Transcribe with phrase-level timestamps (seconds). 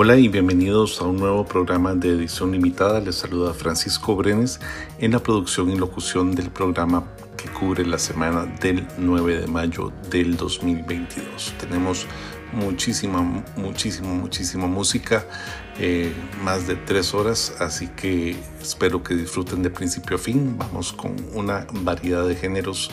[0.00, 3.00] Hola y bienvenidos a un nuevo programa de edición limitada.
[3.00, 4.60] Les saluda Francisco Brenes
[5.00, 7.02] en la producción y locución del programa
[7.36, 11.52] que cubre la semana del 9 de mayo del 2022.
[11.58, 12.06] Tenemos
[12.52, 15.26] muchísima, muchísima, muchísima música,
[15.80, 20.56] eh, más de tres horas, así que espero que disfruten de principio a fin.
[20.58, 22.90] Vamos con una variedad de géneros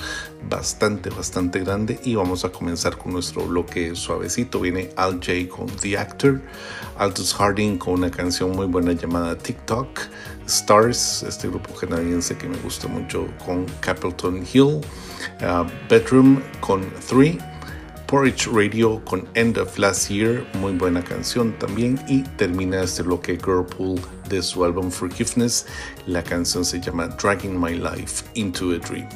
[0.47, 4.59] bastante, bastante grande y vamos a comenzar con nuestro bloque suavecito.
[4.59, 6.41] Viene Al J con The Actor,
[6.97, 10.01] Aldous Harding con una canción muy buena llamada TikTok,
[10.45, 14.81] Stars, este grupo canadiense que me gusta mucho con Capleton Hill,
[15.41, 17.39] uh, Bedroom con Three.
[18.07, 21.99] Porridge Radio con End of Last Year, muy buena canción también.
[22.07, 25.65] Y termina este bloque Girlpool de su álbum Forgiveness.
[26.05, 29.09] La canción se llama Dragging My Life into a Dream.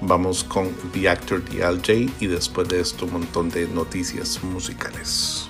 [0.00, 4.42] Vamos con The Actor de Al J y después de esto un montón de noticias
[4.42, 5.46] musicales.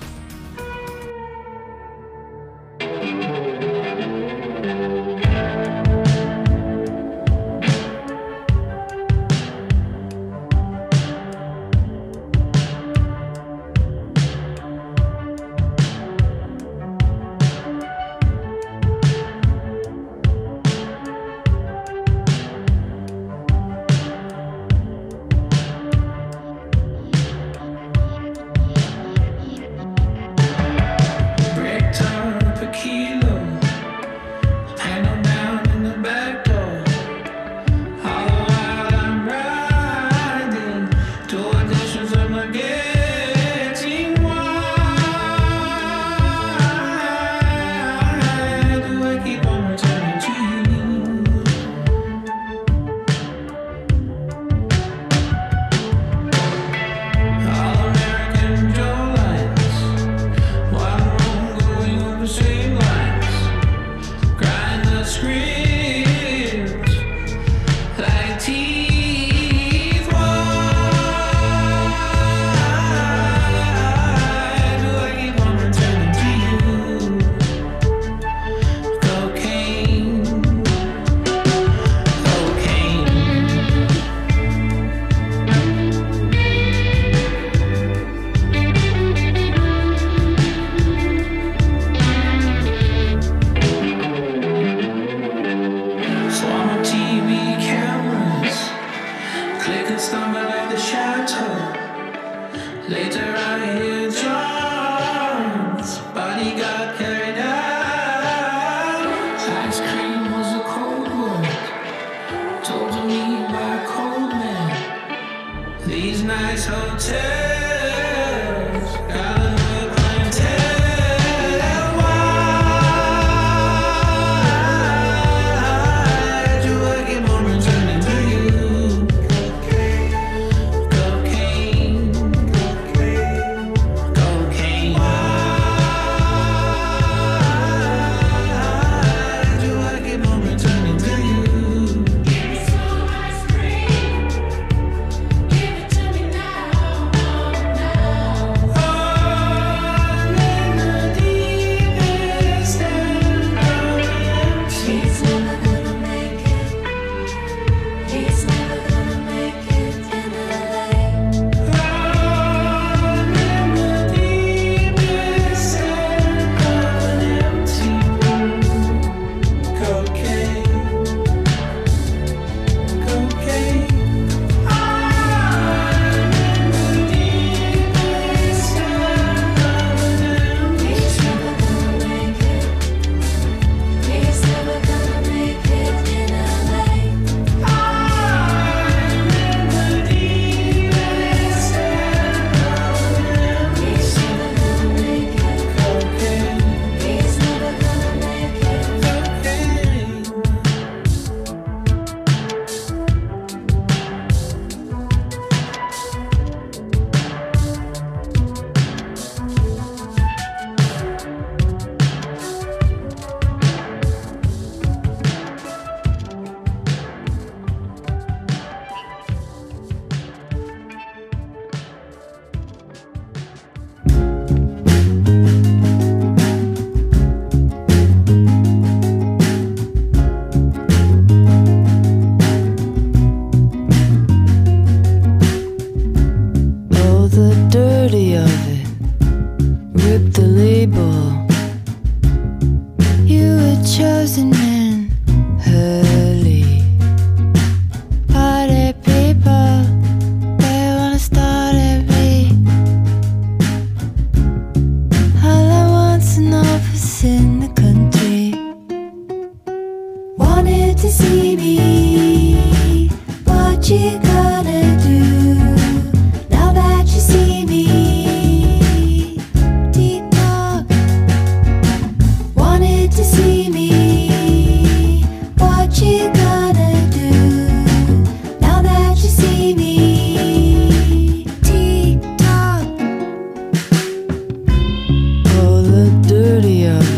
[286.61, 287.16] The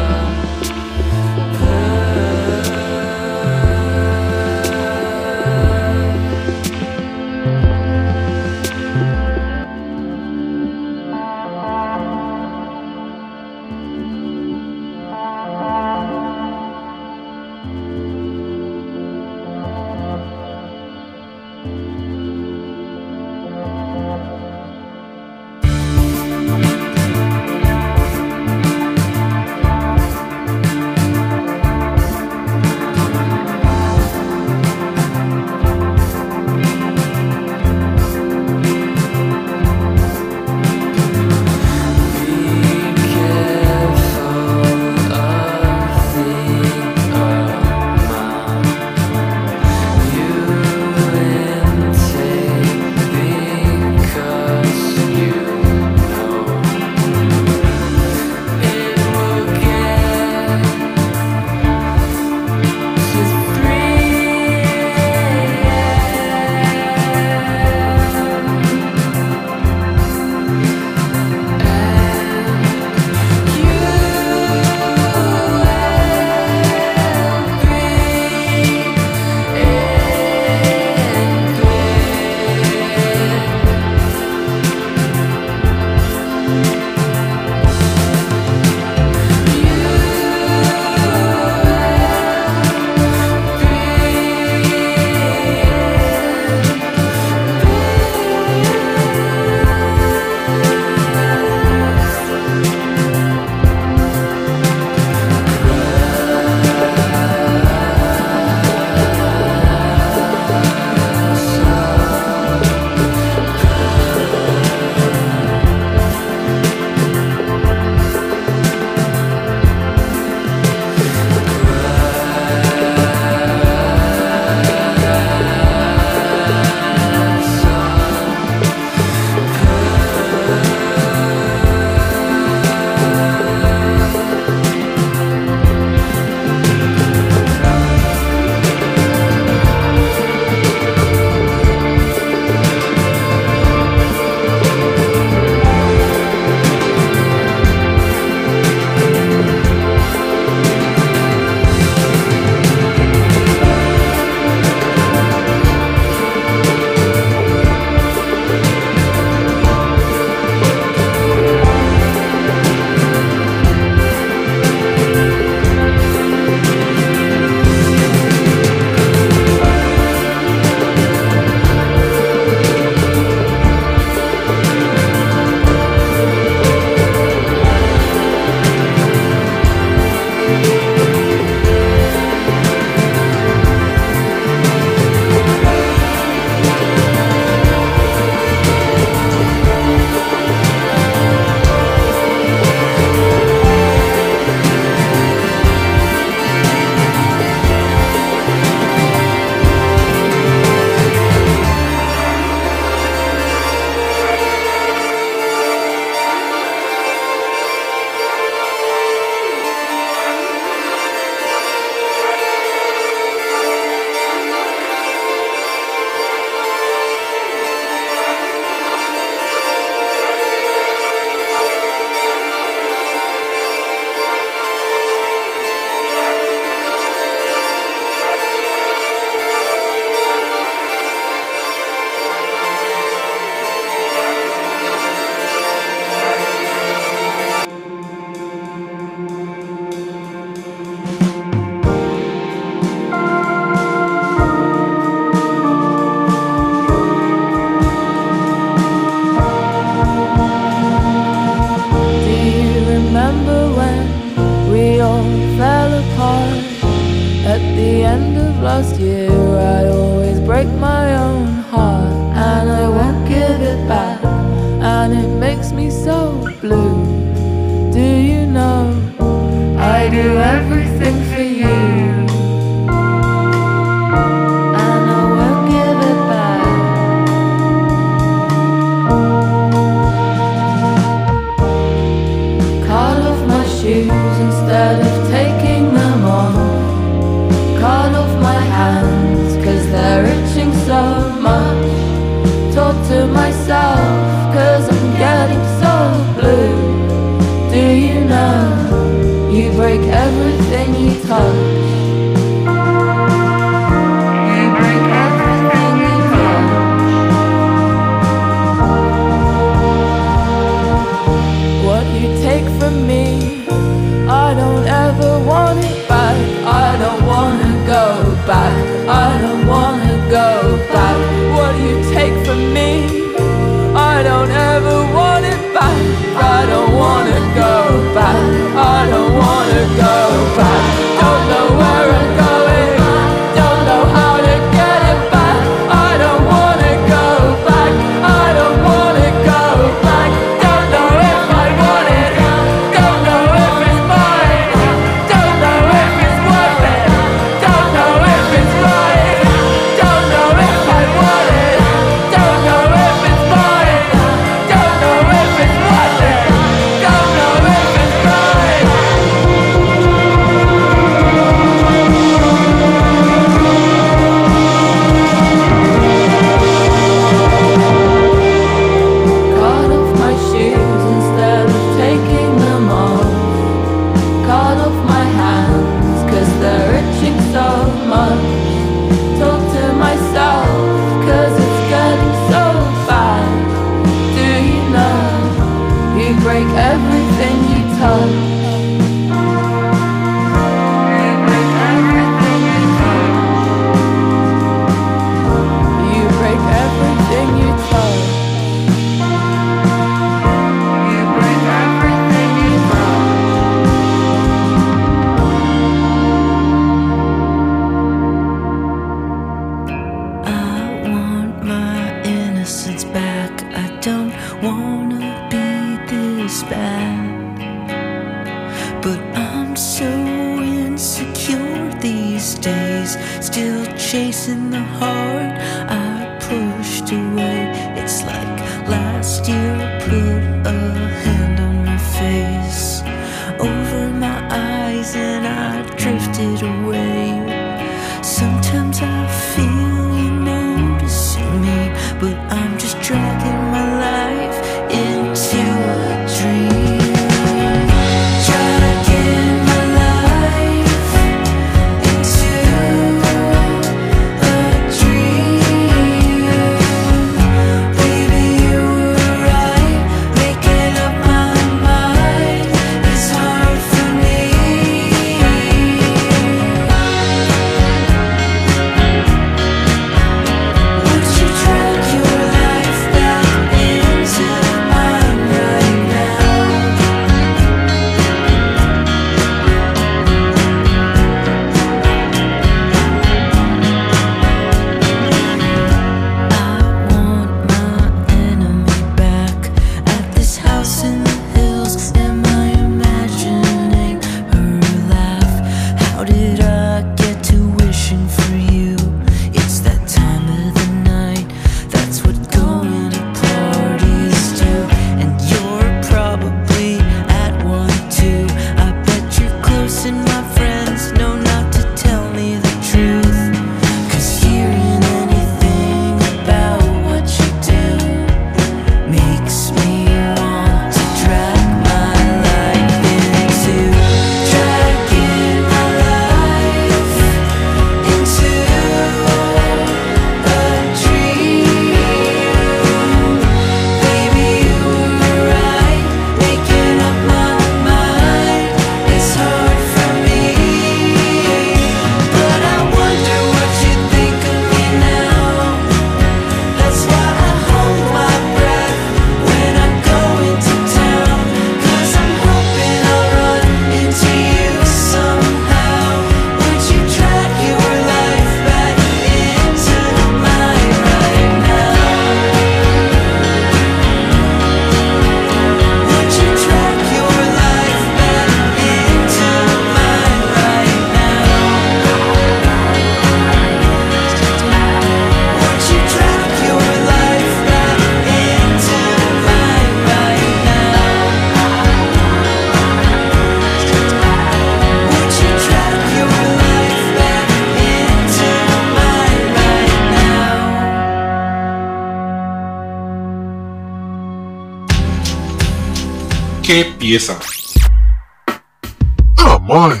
[599.38, 600.00] Oh my.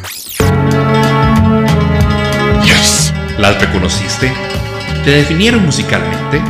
[2.64, 3.12] Yes.
[3.38, 4.32] ¿Las reconociste?
[5.04, 6.40] ¿Te definieron musicalmente?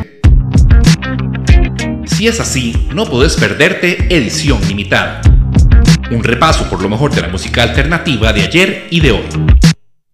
[2.05, 5.23] Si es así, no podés perderte Edición Limitada.
[6.11, 9.25] Un repaso por lo mejor de la música alternativa de ayer y de hoy.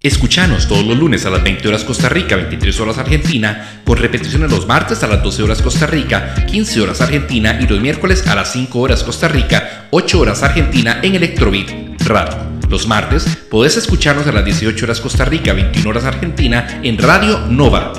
[0.00, 4.50] Escuchanos todos los lunes a las 20 horas Costa Rica, 23 horas Argentina, con repeticiones
[4.50, 8.34] los martes a las 12 horas Costa Rica, 15 horas Argentina y los miércoles a
[8.34, 11.70] las 5 horas Costa Rica, 8 horas Argentina en Electrobeat
[12.04, 12.36] Radio.
[12.68, 17.38] Los martes podés escucharnos a las 18 horas Costa Rica, 21 horas Argentina en Radio
[17.46, 17.94] Nova.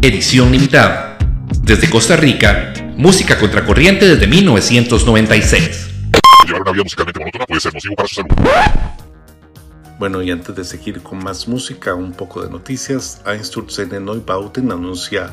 [0.00, 1.18] Edición limitada.
[1.62, 5.90] Desde Costa Rica, música contracorriente desde 1996.
[6.46, 9.03] Llevar una vida musicalmente monótona puede ser nocivo para su salud.
[10.04, 13.22] Bueno, y antes de seguir con más música, un poco de noticias.
[13.24, 15.32] Einstürzende Neubauten anuncia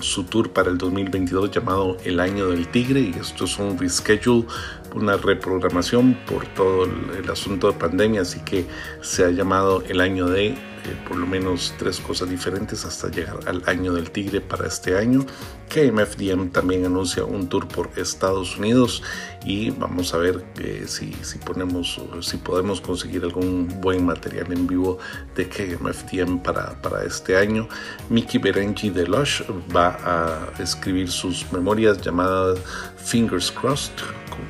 [0.00, 4.44] su tour para el 2022 llamado El Año del Tigre y esto es un reschedule,
[4.92, 8.66] una reprogramación por todo el, el asunto de pandemia, así que
[9.02, 10.56] se ha llamado El Año de
[10.88, 14.96] eh, por lo menos tres cosas diferentes hasta llegar al Año del Tigre para este
[14.96, 15.26] año.
[15.68, 19.02] KMFDM también anuncia un tour por Estados Unidos
[19.44, 24.66] y vamos a ver eh, si, si ponemos si podemos conseguir algún buen material en
[24.66, 24.98] vivo
[25.36, 27.68] de KMFDM para, para este año.
[28.08, 29.42] Mickey Berenji de Lush
[29.74, 32.58] va a escribir sus memorias llamadas
[32.96, 33.92] Fingers Crossed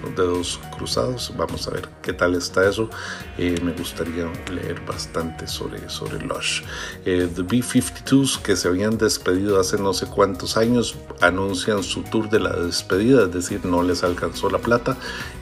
[0.03, 1.33] con dedos cruzados.
[1.37, 2.91] Vamos a ver qué tal está eso.
[3.37, 6.63] Eh, me gustaría leer bastante sobre, sobre Lush.
[7.05, 12.29] Eh, The B-52s que se habían despedido hace no sé cuántos años anuncian su tour
[12.29, 14.59] de la despedida, es decir, no les alcanzó la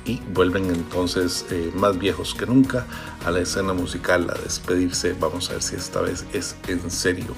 [0.04, 2.86] y vuelven entonces eh, más viejos que nunca
[3.24, 5.14] a la escena musical a despedirse.
[5.18, 7.34] Vamos a ver si esta vez es en serio.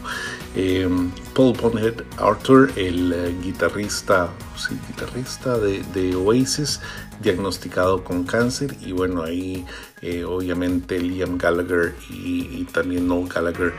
[0.54, 0.88] Eh,
[1.34, 4.28] Paul Bonhead Arthur, el eh, guitarrista,
[4.88, 6.80] guitarrista de, Oasis,
[7.22, 9.64] diagnosticado con cáncer y bueno ahí
[10.02, 13.72] eh, obviamente Liam Gallagher y, y, también Noel Gallagher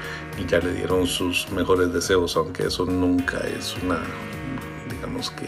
[0.47, 4.01] ya le dieron sus mejores deseos aunque eso nunca es una
[4.89, 5.45] digamos que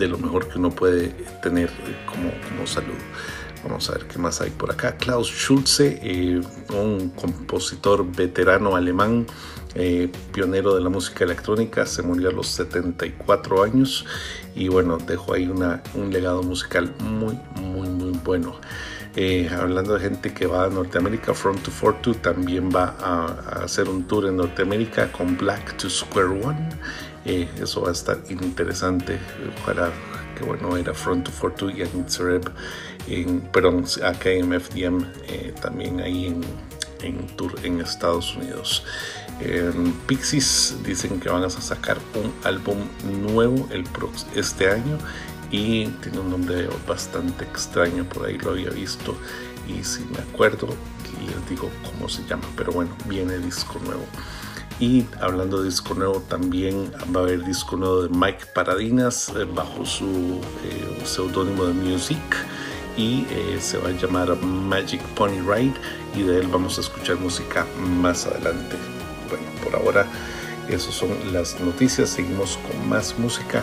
[0.00, 1.10] de lo mejor que uno puede
[1.42, 1.70] tener
[2.06, 2.98] como, como salud
[3.62, 4.96] Vamos a ver qué más hay por acá.
[4.96, 6.40] Klaus Schulze, eh,
[6.72, 9.26] un compositor veterano alemán,
[9.74, 14.06] eh, pionero de la música electrónica, se murió a los 74 años
[14.54, 18.58] y bueno, dejó ahí una, un legado musical muy, muy, muy bueno.
[19.16, 23.64] Eh, hablando de gente que va a Norteamérica, Front to Fortune también va a, a,
[23.64, 26.68] hacer un tour en Norteamérica con Black to Square One.
[27.24, 29.18] Eso va a estar interesante.
[29.62, 29.90] Ojalá
[30.36, 32.50] que bueno, era Front to Fortune y Anitsereb,
[33.08, 36.40] en, perdón, acá en MFDM, eh, también ahí en,
[37.02, 38.84] en, tour en Estados Unidos.
[39.40, 39.70] Eh,
[40.06, 42.78] Pixies dicen que van a sacar un álbum
[43.22, 43.84] nuevo el
[44.34, 44.98] este año
[45.50, 49.16] y tiene un nombre bastante extraño, por ahí lo había visto
[49.66, 50.68] y si me acuerdo
[51.26, 54.04] les digo cómo se llama, pero bueno, viene disco nuevo.
[54.80, 59.44] Y hablando de disco nuevo, también va a haber disco nuevo de Mike Paradinas eh,
[59.44, 62.18] bajo su eh, seudónimo de Music
[62.96, 65.74] y eh, se va a llamar Magic Pony Ride
[66.16, 68.76] y de él vamos a escuchar música más adelante.
[69.28, 70.06] Bueno, por ahora
[70.66, 73.62] esas son las noticias, seguimos con más música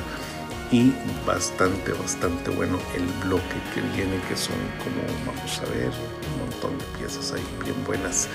[0.71, 0.93] y
[1.25, 6.77] bastante, bastante bueno el bloque que viene, que son como, vamos a ver, un montón
[6.77, 8.29] de piezas ahí bien buenas.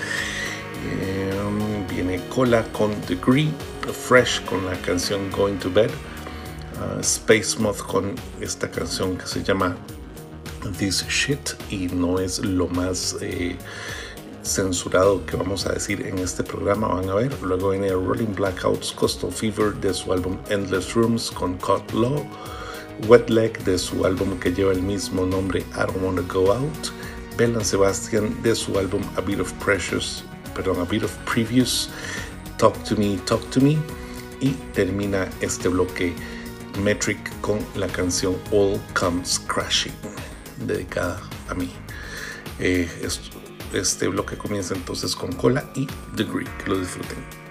[0.85, 1.23] Eh,
[1.93, 3.49] viene Cola con Degree,
[3.91, 5.91] Fresh con la canción Going to Bed,
[6.79, 9.75] uh, Space Moth con esta canción que se llama
[10.77, 13.55] This Shit y no es lo más eh,
[14.43, 17.33] censurado que vamos a decir en este programa, van a ver.
[17.41, 22.25] Luego viene Rolling Blackouts, Coastal Fever de su álbum Endless Rooms con Caught Law,
[23.07, 26.89] Wet Leg de su álbum que lleva el mismo nombre I Don't Wanna Go Out,
[27.37, 31.89] Bell Sebastian de su álbum A Bit of Precious perdón, a bit of previews,
[32.57, 33.77] Talk to Me, Talk to Me,
[34.39, 36.13] y termina este bloque
[36.81, 39.93] Metric con la canción All Comes Crashing,
[40.65, 41.71] dedicada a mí.
[42.59, 42.89] Eh,
[43.73, 47.42] este bloque comienza entonces con Cola y The Greek, que lo disfruten.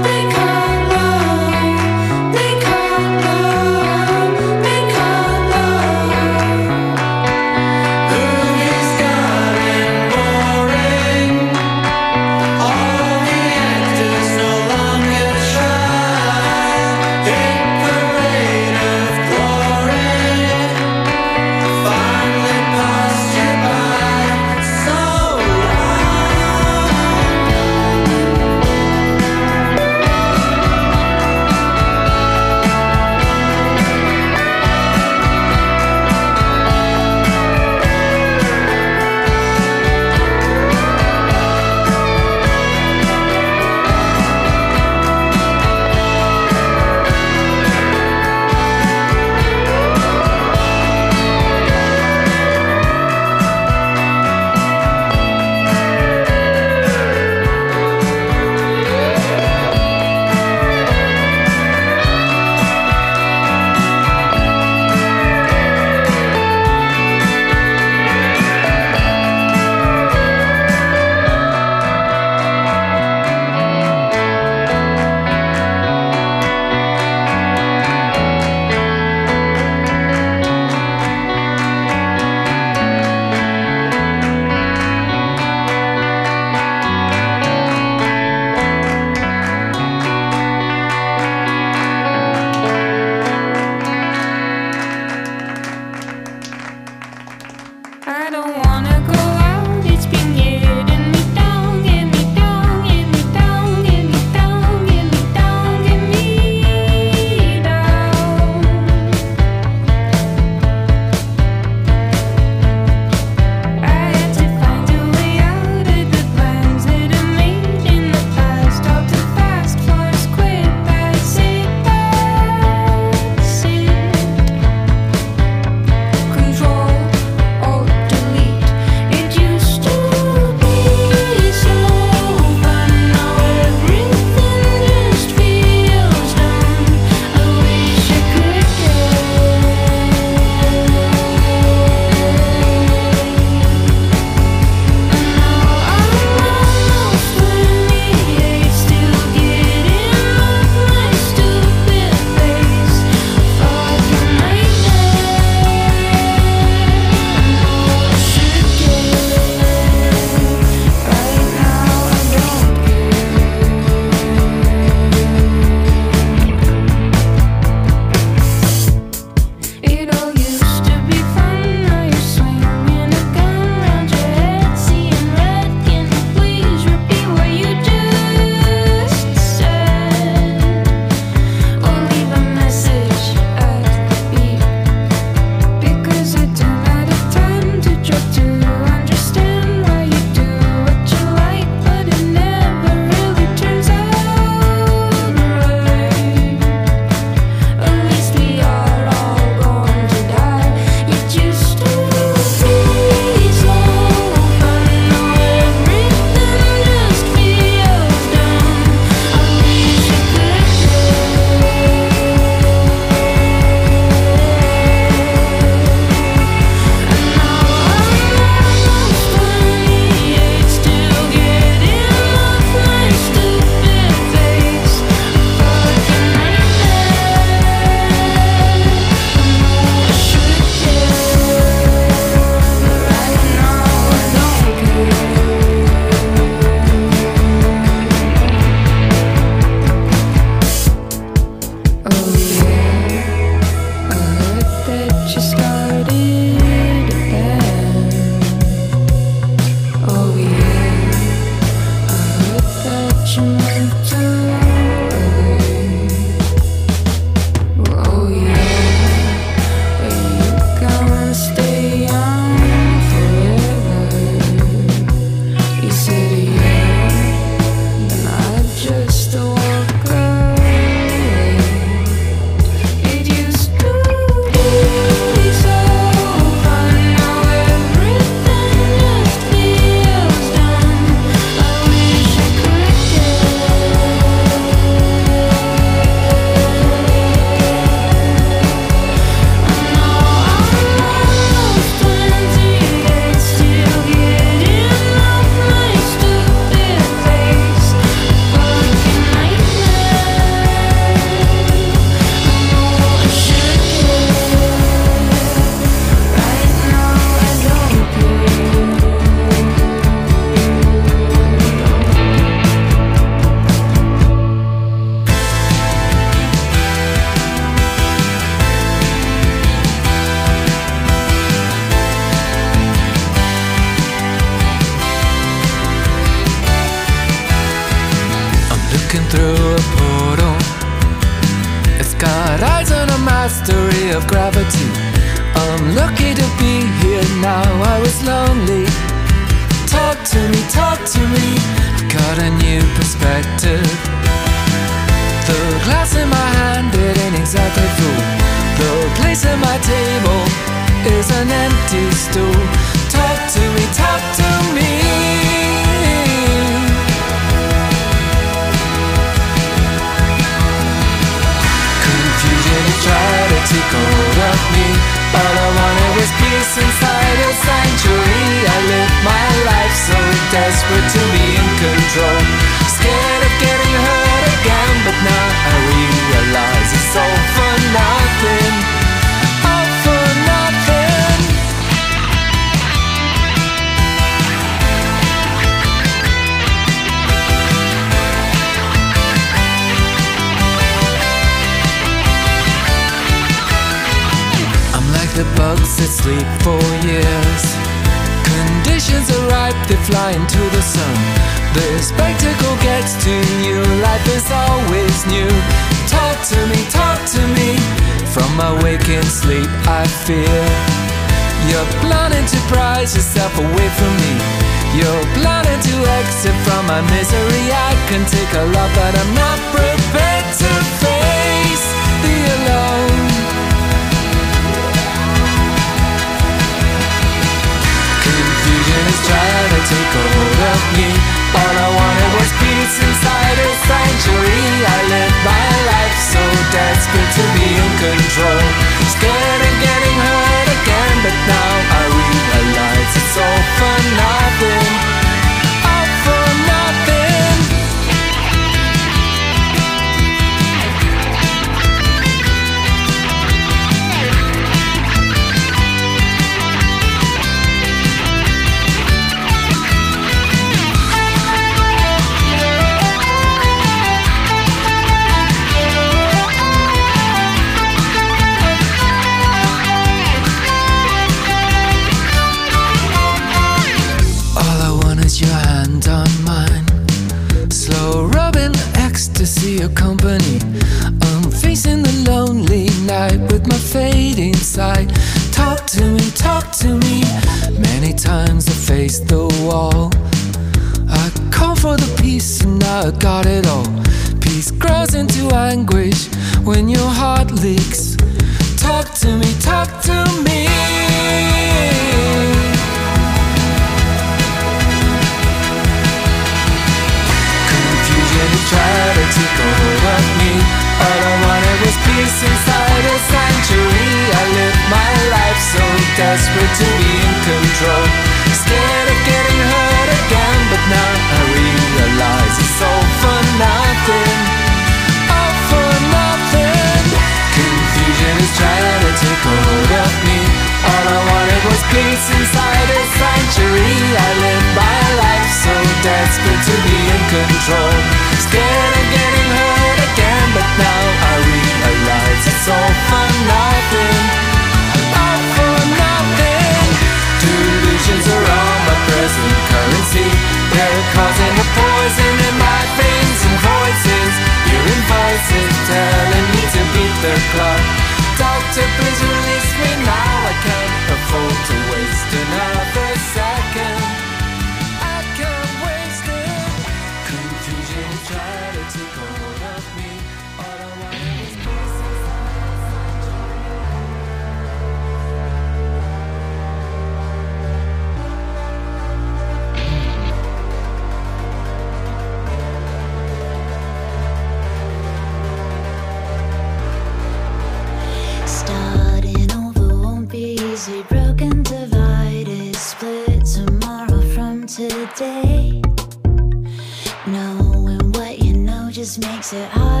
[599.53, 600.00] it I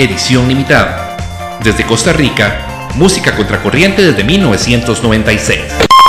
[0.00, 1.16] Edición limitada.
[1.64, 5.58] Desde Costa Rica, música contracorriente desde 1996.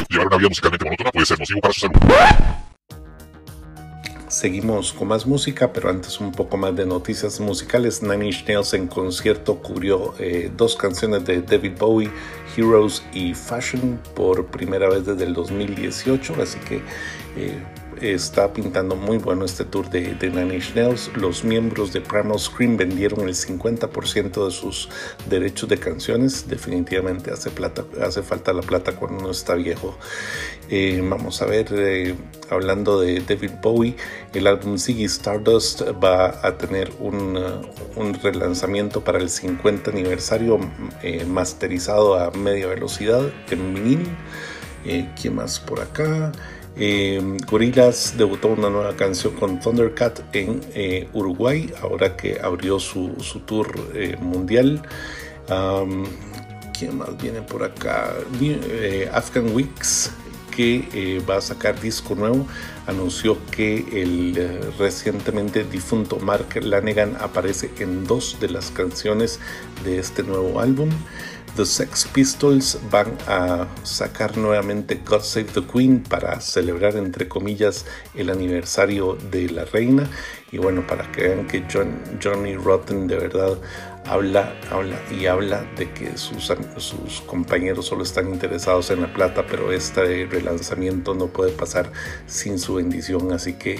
[0.08, 1.96] Llevar una vida musicalmente monótona puede ser nocivo para su salud.
[4.28, 8.04] Seguimos con más música, pero antes un poco más de noticias musicales.
[8.04, 12.12] Nine Inch Nails en concierto cubrió eh, dos canciones de David Bowie,
[12.56, 16.84] Heroes y Fashion, por primera vez desde el 2018, así que
[17.38, 17.58] eh,
[18.02, 21.12] está pintando muy bueno este tour de, de Nine Nails.
[21.16, 24.90] Los miembros de Primal Scream vendieron el 50% de sus
[25.30, 26.48] derechos de canciones.
[26.48, 27.52] Definitivamente hace,
[28.22, 29.98] falta la plata cuando uno está viejo.
[30.70, 32.16] Eh, vamos a ver, eh,
[32.50, 33.96] hablando de David Bowie,
[34.34, 40.60] el álbum Ziggy Stardust va a tener un, uh, relanzamiento para el 50 aniversario
[41.02, 44.08] eh, masterizado a media velocidad en vinil.
[45.22, 46.32] ¿Quién más por acá?
[46.82, 53.16] Eh, Gorillaz debutó una nueva canción con Thundercat en eh, Uruguay, ahora que abrió su,
[53.20, 54.82] su tour eh, mundial.
[55.50, 56.06] Um,
[56.78, 58.14] ¿Quién más viene por acá?
[58.42, 60.12] Eh, Afghan Weeks,
[60.56, 62.48] que va a sacar disco nuevo,
[62.88, 69.42] anunció que el recientemente difunto Mark Lanegan aparece en dos de las canciones
[69.84, 70.90] de este nuevo álbum.
[71.56, 77.86] The Sex Pistols van a sacar nuevamente God Save the Queen para celebrar, entre comillas,
[78.16, 80.10] el aniversario de la reina.
[80.52, 83.58] Y bueno, para que vean que John, Johnny Rotten de verdad
[84.06, 89.72] habla, habla y habla de que sus compañeros solo están interesados en la plata, pero
[89.72, 91.92] este relanzamiento no puede pasar
[92.26, 93.32] sin su bendición.
[93.32, 93.80] Así que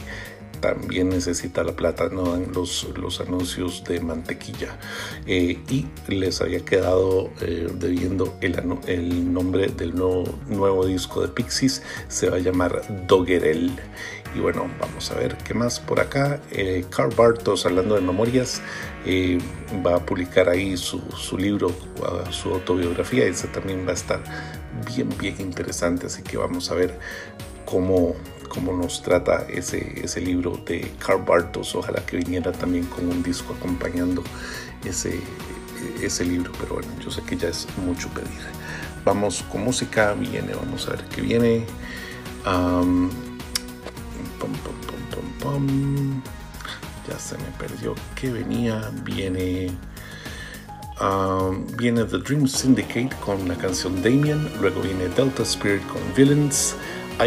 [0.60, 4.78] también necesita la plata, no dan los, los anuncios de mantequilla.
[5.26, 11.30] Eh, y les había quedado eh, debiendo el, el nombre del nuevo, nuevo disco de
[11.30, 13.72] Pixies, se va a llamar Doggerel.
[14.36, 16.40] Y bueno, vamos a ver qué más por acá.
[16.52, 18.62] Eh, Carl Bartos, hablando de memorias,
[19.06, 19.40] eh,
[19.86, 21.72] va a publicar ahí su, su libro,
[22.30, 24.22] su autobiografía, ese también va a estar
[24.86, 27.00] bien, bien interesante, así que vamos a ver
[27.66, 28.16] cómo,
[28.50, 31.76] cómo nos trata ese, ese libro de Carl Bartos.
[31.76, 34.24] Ojalá que viniera también con un disco acompañando
[34.84, 35.20] ese,
[36.02, 38.30] ese libro, pero bueno, yo sé que ya es mucho pedir.
[39.06, 41.66] Vamos con música, viene, vamos a ver qué viene.
[42.44, 43.10] Pum,
[44.40, 44.54] pum,
[45.12, 46.22] pum, pum.
[47.08, 48.92] Ya se me perdió que venía.
[49.04, 49.72] Viene.
[51.02, 56.76] Um, viene The Dream Syndicate con la canción Damien, luego viene Delta Spirit con Villains,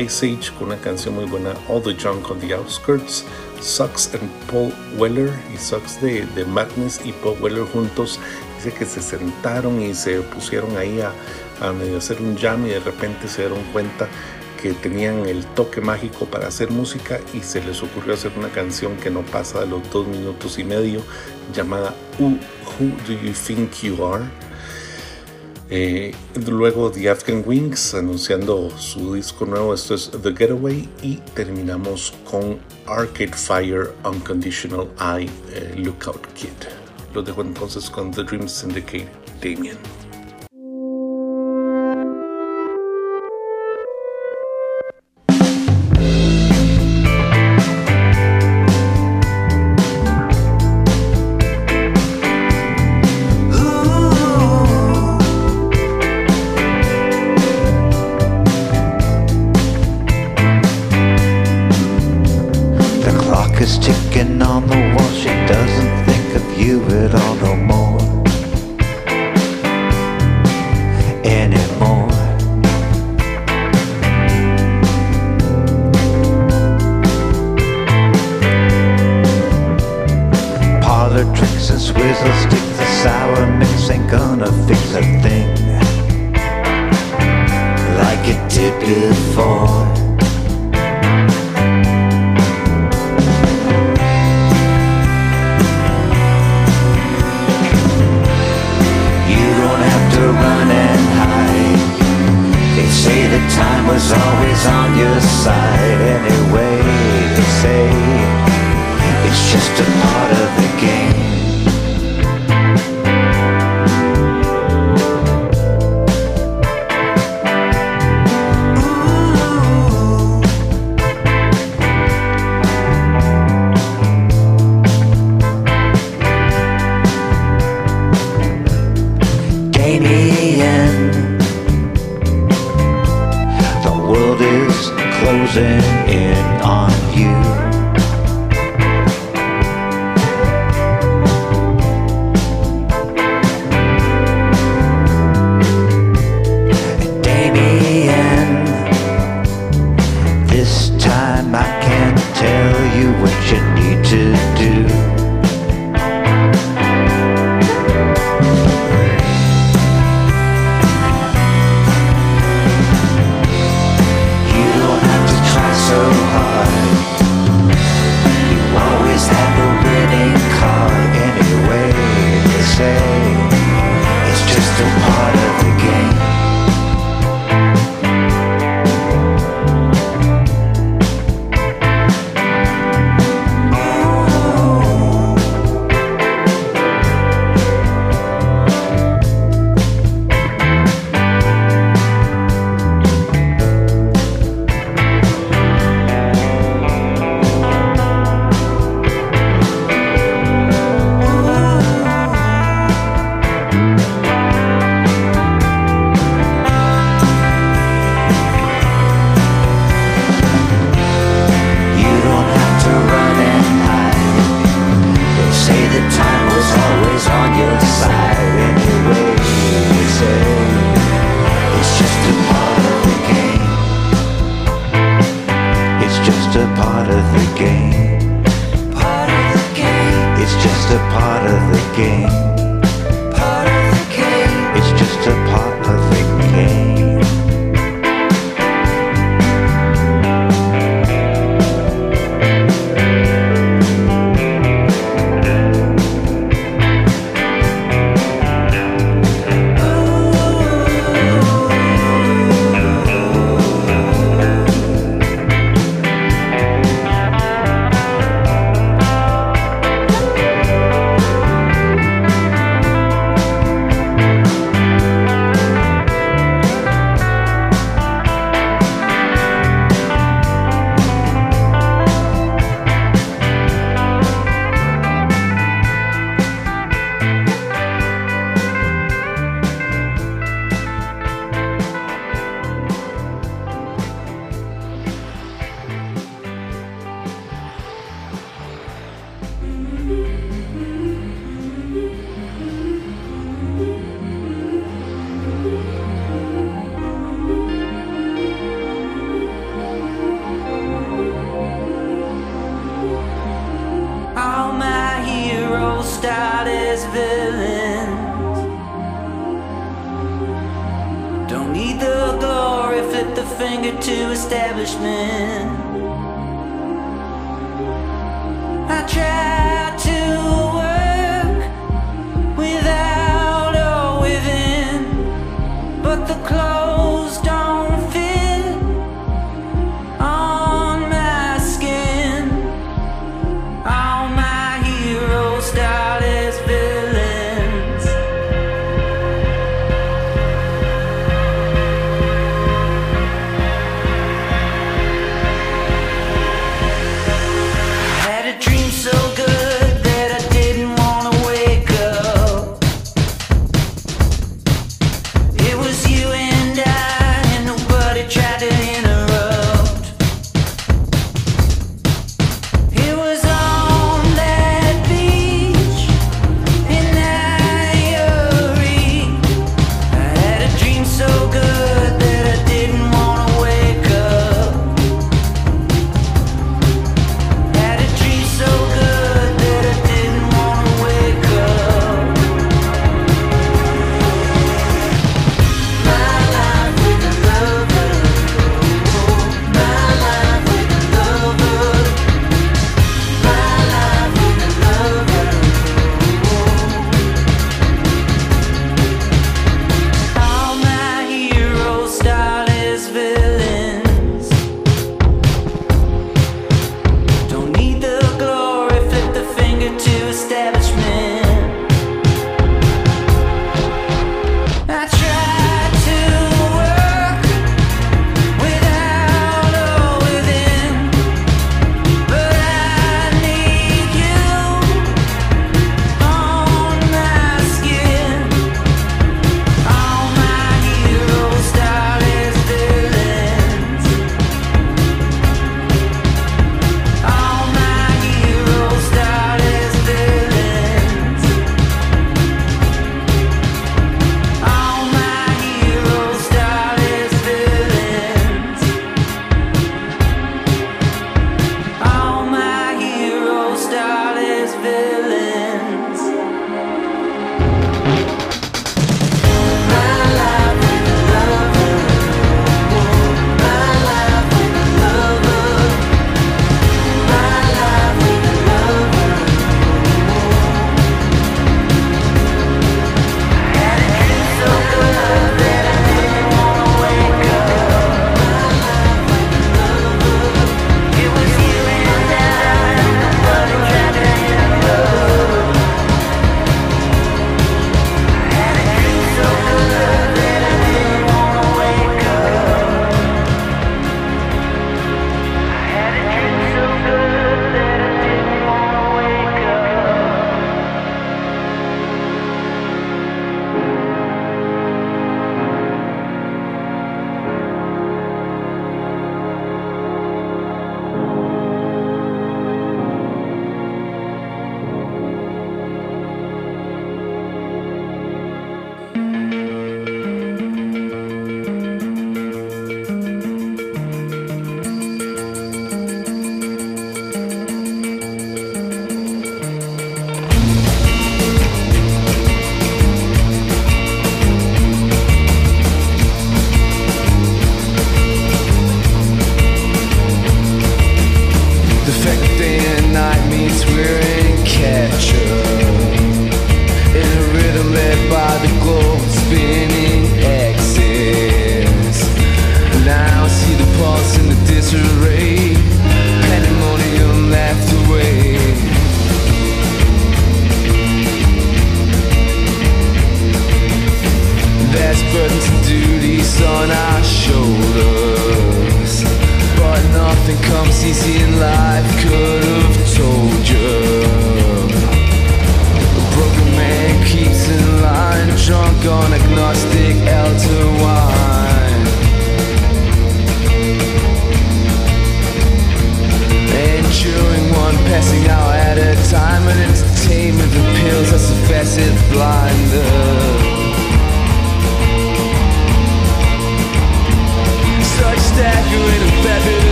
[0.00, 3.24] Ice Age con una canción muy buena All the Junk on the Outskirts,
[3.60, 8.18] Sucks and Paul Weller y Sucks de, de Madness y Paul Weller juntos.
[8.56, 11.12] Dice que se sentaron y se pusieron ahí a,
[11.60, 14.08] a medio hacer un jam y de repente se dieron cuenta
[14.62, 18.96] que tenían el toque mágico para hacer música y se les ocurrió hacer una canción
[18.96, 21.02] que no pasa de los dos minutos y medio
[21.52, 22.28] llamada Who,
[22.78, 24.24] Who Do You Think You Are?
[25.74, 26.12] Eh,
[26.48, 32.58] luego The Afghan Wings anunciando su disco nuevo, esto es The Getaway y terminamos con
[32.84, 36.50] Arcade Fire Unconditional Eye eh, Lookout Kid.
[37.14, 39.08] Los dejo entonces con The Dream Syndicate
[39.40, 39.78] Damien.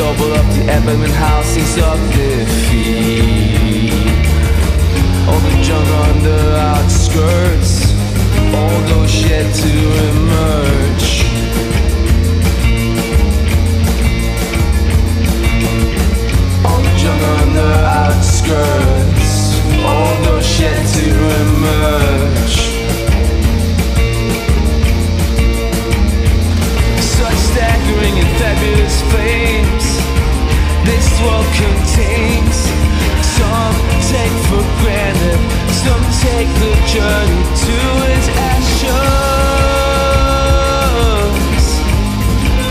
[0.00, 3.92] Double of the abdomen housings of defeat.
[5.28, 6.40] All the junk on the
[6.72, 7.92] outskirts,
[8.56, 9.72] all those yet to
[10.08, 11.10] emerge.
[16.64, 17.72] All the junk on the
[18.02, 19.34] outskirts,
[19.84, 21.04] all those yet to
[21.42, 22.79] emerge.
[27.98, 30.00] And fabulous flames
[30.84, 32.56] this world contains.
[33.36, 33.76] Some
[34.10, 35.40] take for granted,
[35.84, 37.76] some take the journey to
[38.12, 39.10] its actions.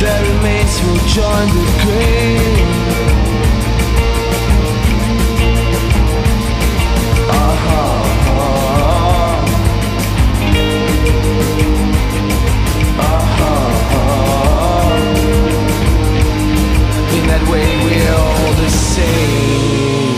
[0.01, 2.89] That remains will join the grave.
[7.31, 7.69] Ah,
[11.61, 11.68] in
[17.29, 20.08] that way, we're all the same.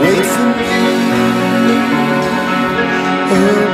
[0.00, 0.72] Wait for me.
[3.32, 3.71] up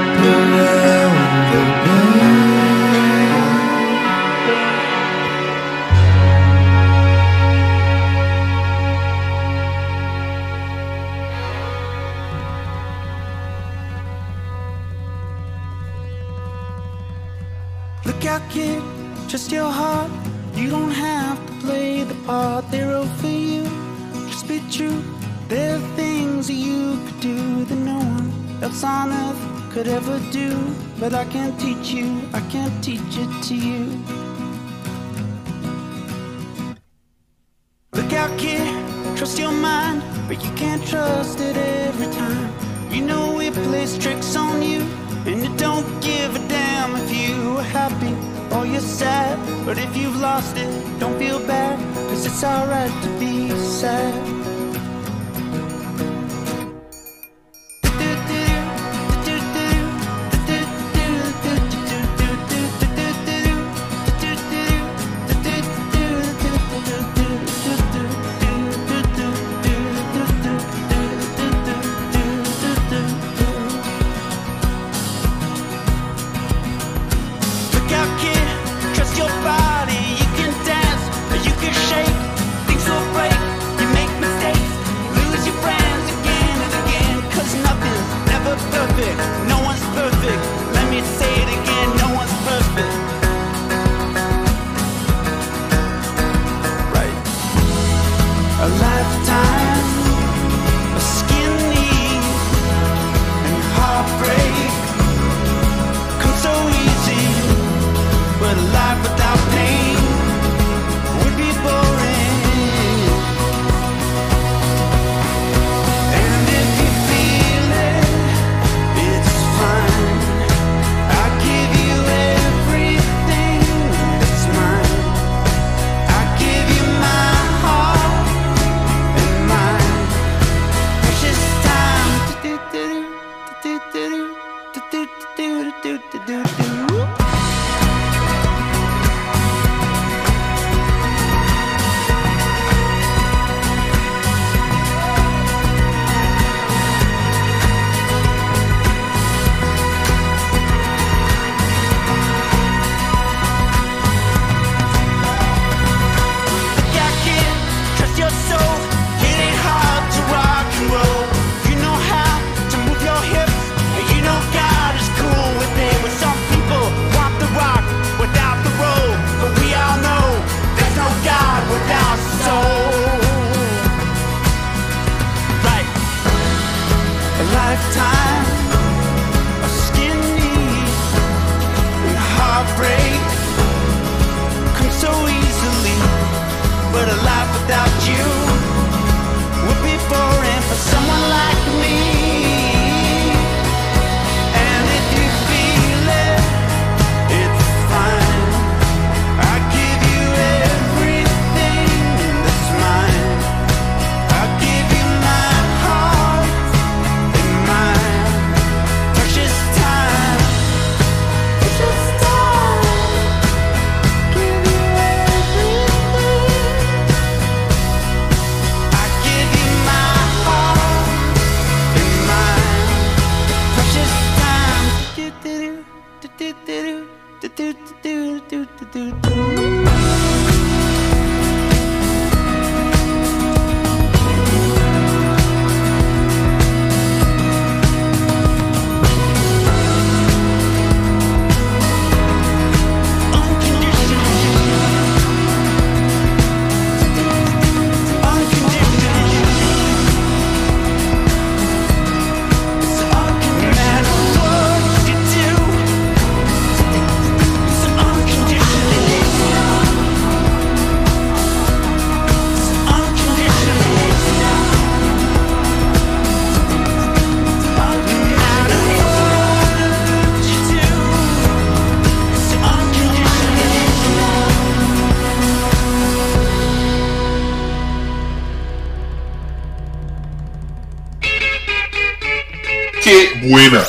[283.48, 283.82] ¡Qué buena!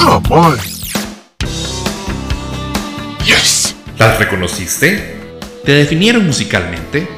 [0.00, 0.58] ¡Oh, my!
[3.24, 3.74] ¡Yes!
[3.96, 5.16] ¿Las reconociste?
[5.64, 7.08] ¿Te definieron musicalmente?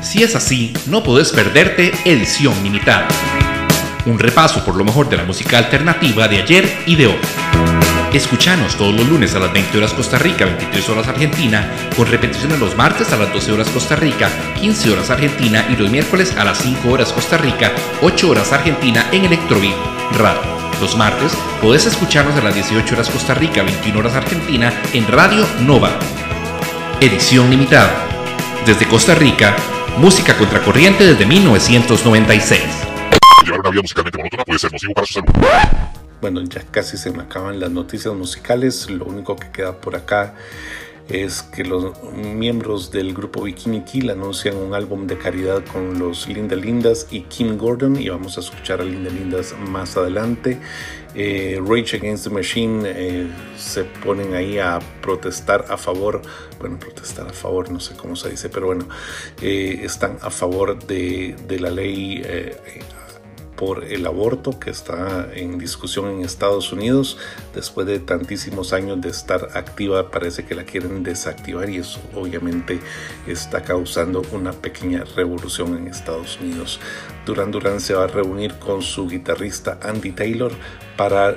[0.00, 3.08] Si es así, no podés perderte Edición Limitada.
[4.06, 7.75] Un repaso por lo mejor de la música alternativa de ayer y de hoy.
[8.12, 12.58] Escuchanos todos los lunes a las 20 horas Costa Rica, 23 horas Argentina, con repeticiones
[12.58, 16.44] los martes a las 12 horas Costa Rica, 15 horas Argentina y los miércoles a
[16.44, 19.74] las 5 horas Costa Rica, 8 horas Argentina en Electrobeat
[20.12, 20.40] Radio.
[20.80, 25.46] Los martes podés escucharnos a las 18 horas Costa Rica, 21 horas Argentina en Radio
[25.60, 25.98] Nova.
[27.00, 27.92] Edición limitada.
[28.64, 29.54] Desde Costa Rica,
[29.98, 32.62] música contracorriente desde 1996.
[33.44, 33.82] Llevar una vida.
[36.20, 38.90] Bueno, ya casi se me acaban las noticias musicales.
[38.90, 40.34] Lo único que queda por acá
[41.08, 46.26] es que los miembros del grupo Bikini Kill anuncian un álbum de caridad con los
[46.26, 50.58] Linda Lindas y Kim Gordon y vamos a escuchar a Linda Lindas más adelante.
[51.14, 53.26] Eh, Rage Against the Machine eh,
[53.56, 56.20] se ponen ahí a protestar a favor,
[56.58, 58.86] bueno, protestar a favor, no sé cómo se dice, pero bueno,
[59.40, 62.22] eh, están a favor de, la ley
[63.56, 67.18] por el aborto que está en discusión en Estados Unidos.
[67.54, 72.80] Después de tantísimos años de estar activa, parece que la quieren desactivar y eso obviamente
[73.26, 76.80] está causando una pequeña revolución en Estados Unidos.
[77.24, 80.52] Duran Duran se va a reunir con su guitarrista Andy Taylor
[80.96, 81.36] para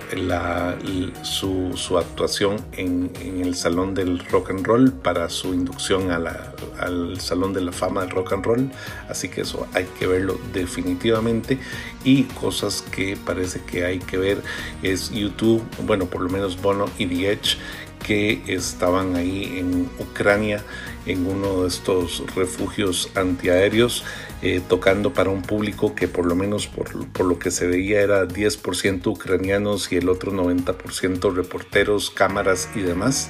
[1.21, 3.11] su, actuación en,
[3.43, 8.11] el Salón del Rock and Roll, para su inducción al Salón de la Fama del
[8.11, 8.71] Rock and Roll.
[9.09, 11.59] Así que eso hay que verlo definitivamente.
[12.03, 14.41] Y cosas que parece que hay que ver
[14.81, 17.57] es YouTube, bueno, por lo menos Bono y The Edge,
[18.05, 20.63] que estaban ahí en Ucrania
[21.05, 24.03] en uno de estos refugios antiaéreos
[24.41, 28.01] eh, tocando para un público que por lo menos por, por, lo que se veía
[28.01, 33.29] era 10% ucranianos y el otro 90% reporteros, cámaras y demás.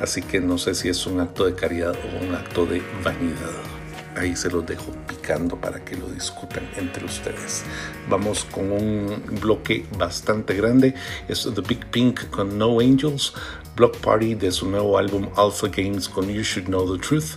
[0.00, 3.80] Así que no sé si es un acto de caridad o un acto de vanidad.
[4.16, 7.62] Ahí se los dejo picando para que lo discutan entre ustedes.
[8.08, 10.94] Vamos con un bloque bastante grande.
[11.28, 13.32] Es The Big Pink con No Angels.
[13.76, 17.36] Block Party de su nuevo álbum Alpha Games con You Should Know the Truth.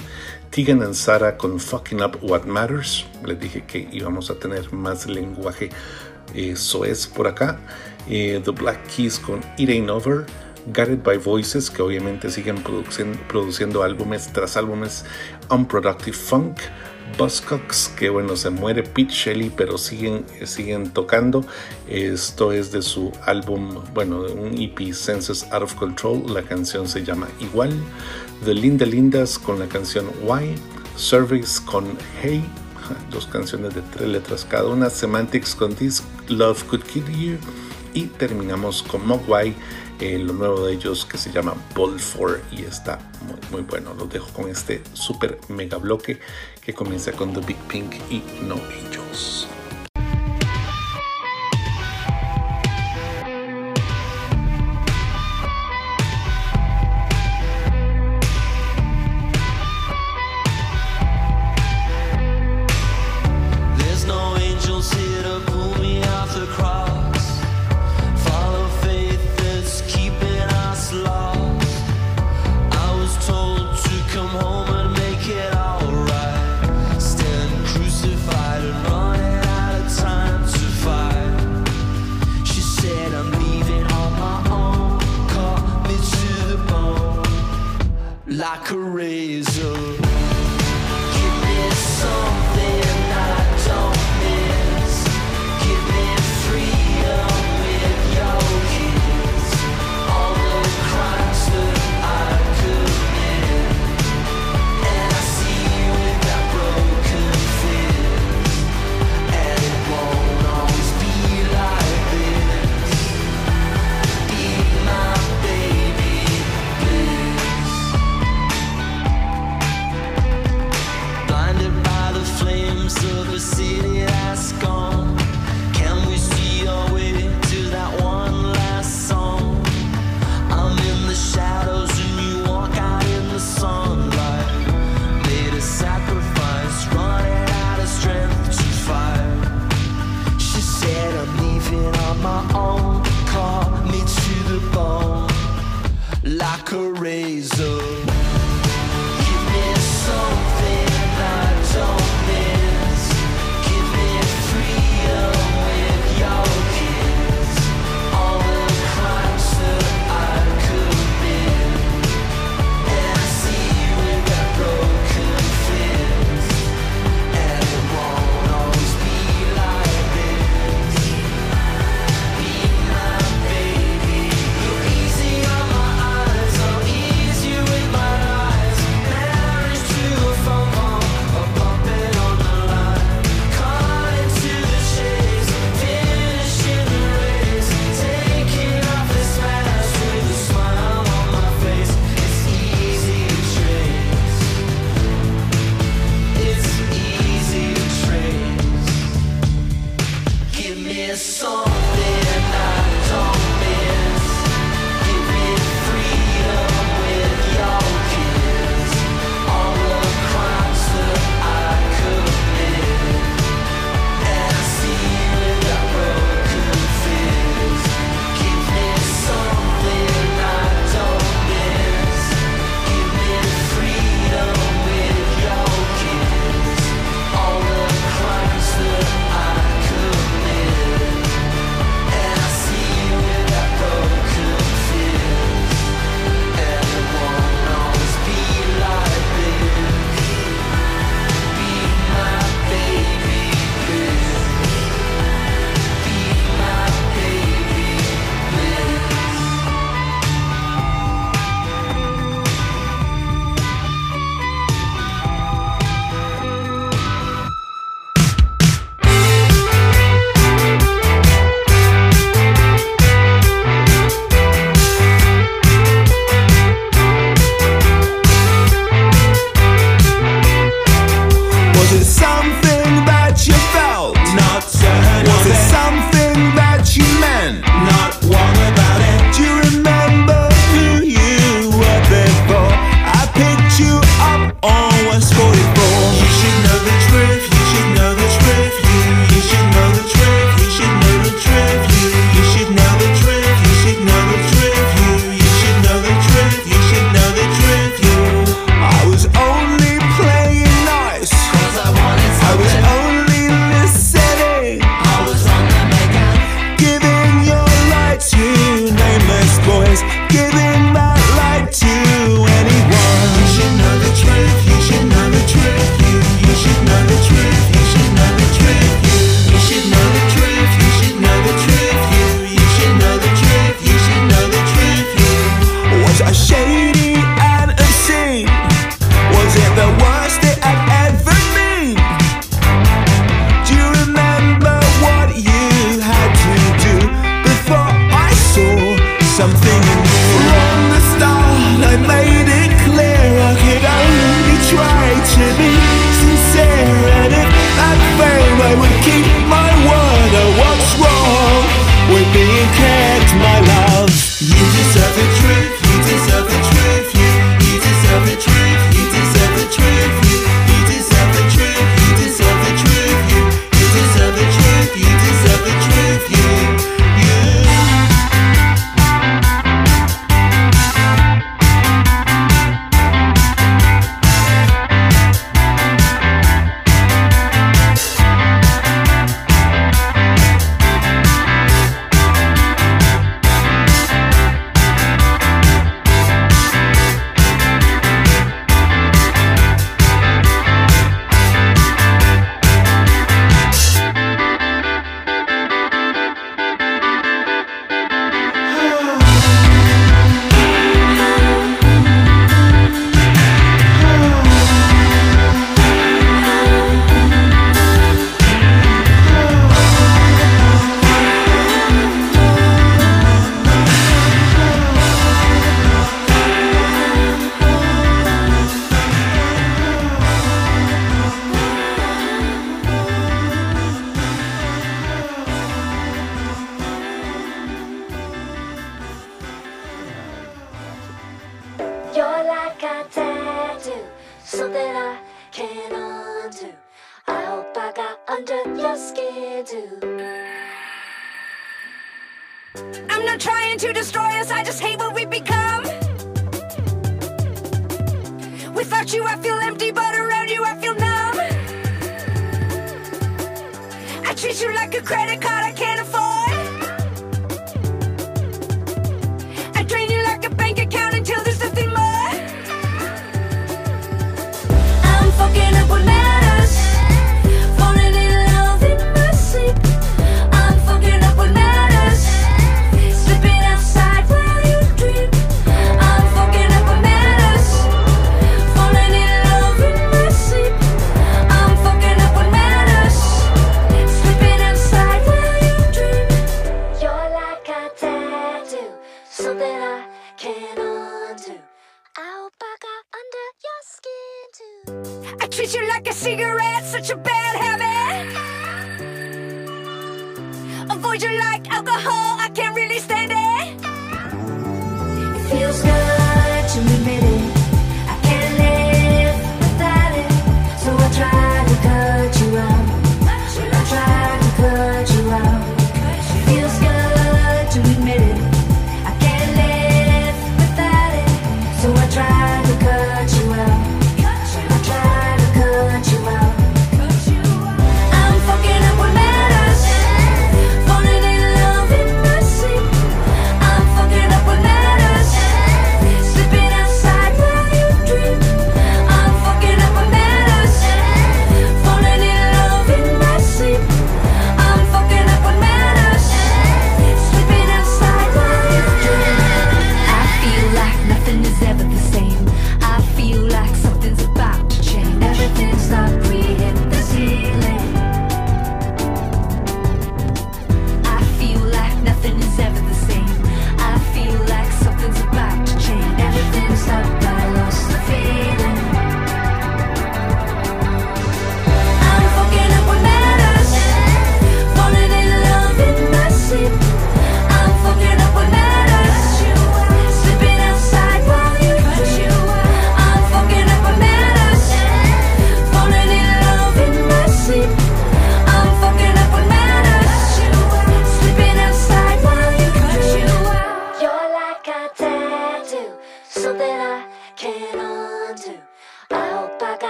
[0.54, 3.08] Tegan and Sara con Fucking Up What Matters.
[3.26, 5.72] Les dije que íbamos a tener más lenguaje
[6.36, 7.60] eso es por acá.
[8.08, 10.26] Eh, the Black Keys con It Ain't Over.
[10.68, 12.64] Guided by Voices, que obviamente siguen
[13.28, 15.06] produciendo, álbumes tras álbumes.
[15.50, 16.58] Unproductive Funk.
[17.18, 21.46] Buzzcocks, que bueno, se muere Pete Shelley, pero siguen, siguen tocando.
[21.88, 26.34] Esto es de su álbum, bueno, un EP Senses Out of Control.
[26.34, 27.72] La canción se llama Igual.
[28.46, 30.56] The Linda Lindas con la canción Why.
[30.98, 32.44] Service con Hey.
[33.12, 34.90] Dos canciones de tres letras cada una.
[34.90, 37.38] Semantics con This Love Could Kill You.
[37.94, 39.56] Y terminamos con Mogwai,
[40.02, 43.94] eh, lo nuevo de ellos que se llama Ball 4 y está muy, muy bueno.
[43.94, 46.20] Los dejo con este super mega bloque
[46.60, 49.48] que comienza con The Big Pink y No Angels.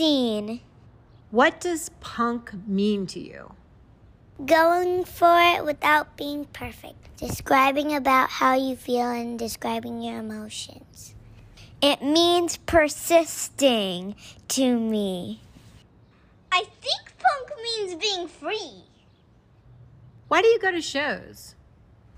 [0.00, 0.62] scene.
[1.30, 3.52] What does punk mean to you?
[4.46, 7.18] Going for it without being perfect.
[7.18, 11.14] Describing about how you feel and describing your emotions.
[11.82, 14.16] It means persisting
[14.48, 15.42] to me.
[16.50, 18.84] I think punk means being free.
[20.28, 21.56] Why do you go to shows?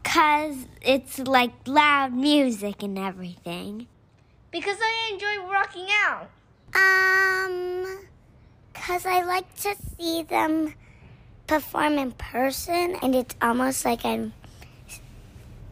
[0.04, 3.88] Because it's like loud music and everything.
[4.52, 6.30] Because I enjoy rocking out.
[6.74, 8.00] Um,
[8.72, 10.74] because I like to see them
[11.46, 14.32] perform in person, and it's almost like I'm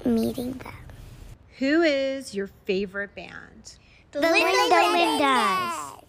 [0.04, 0.72] meeting them.
[1.58, 3.76] Who is your favorite band?
[4.12, 6.02] The, Linda Lindas.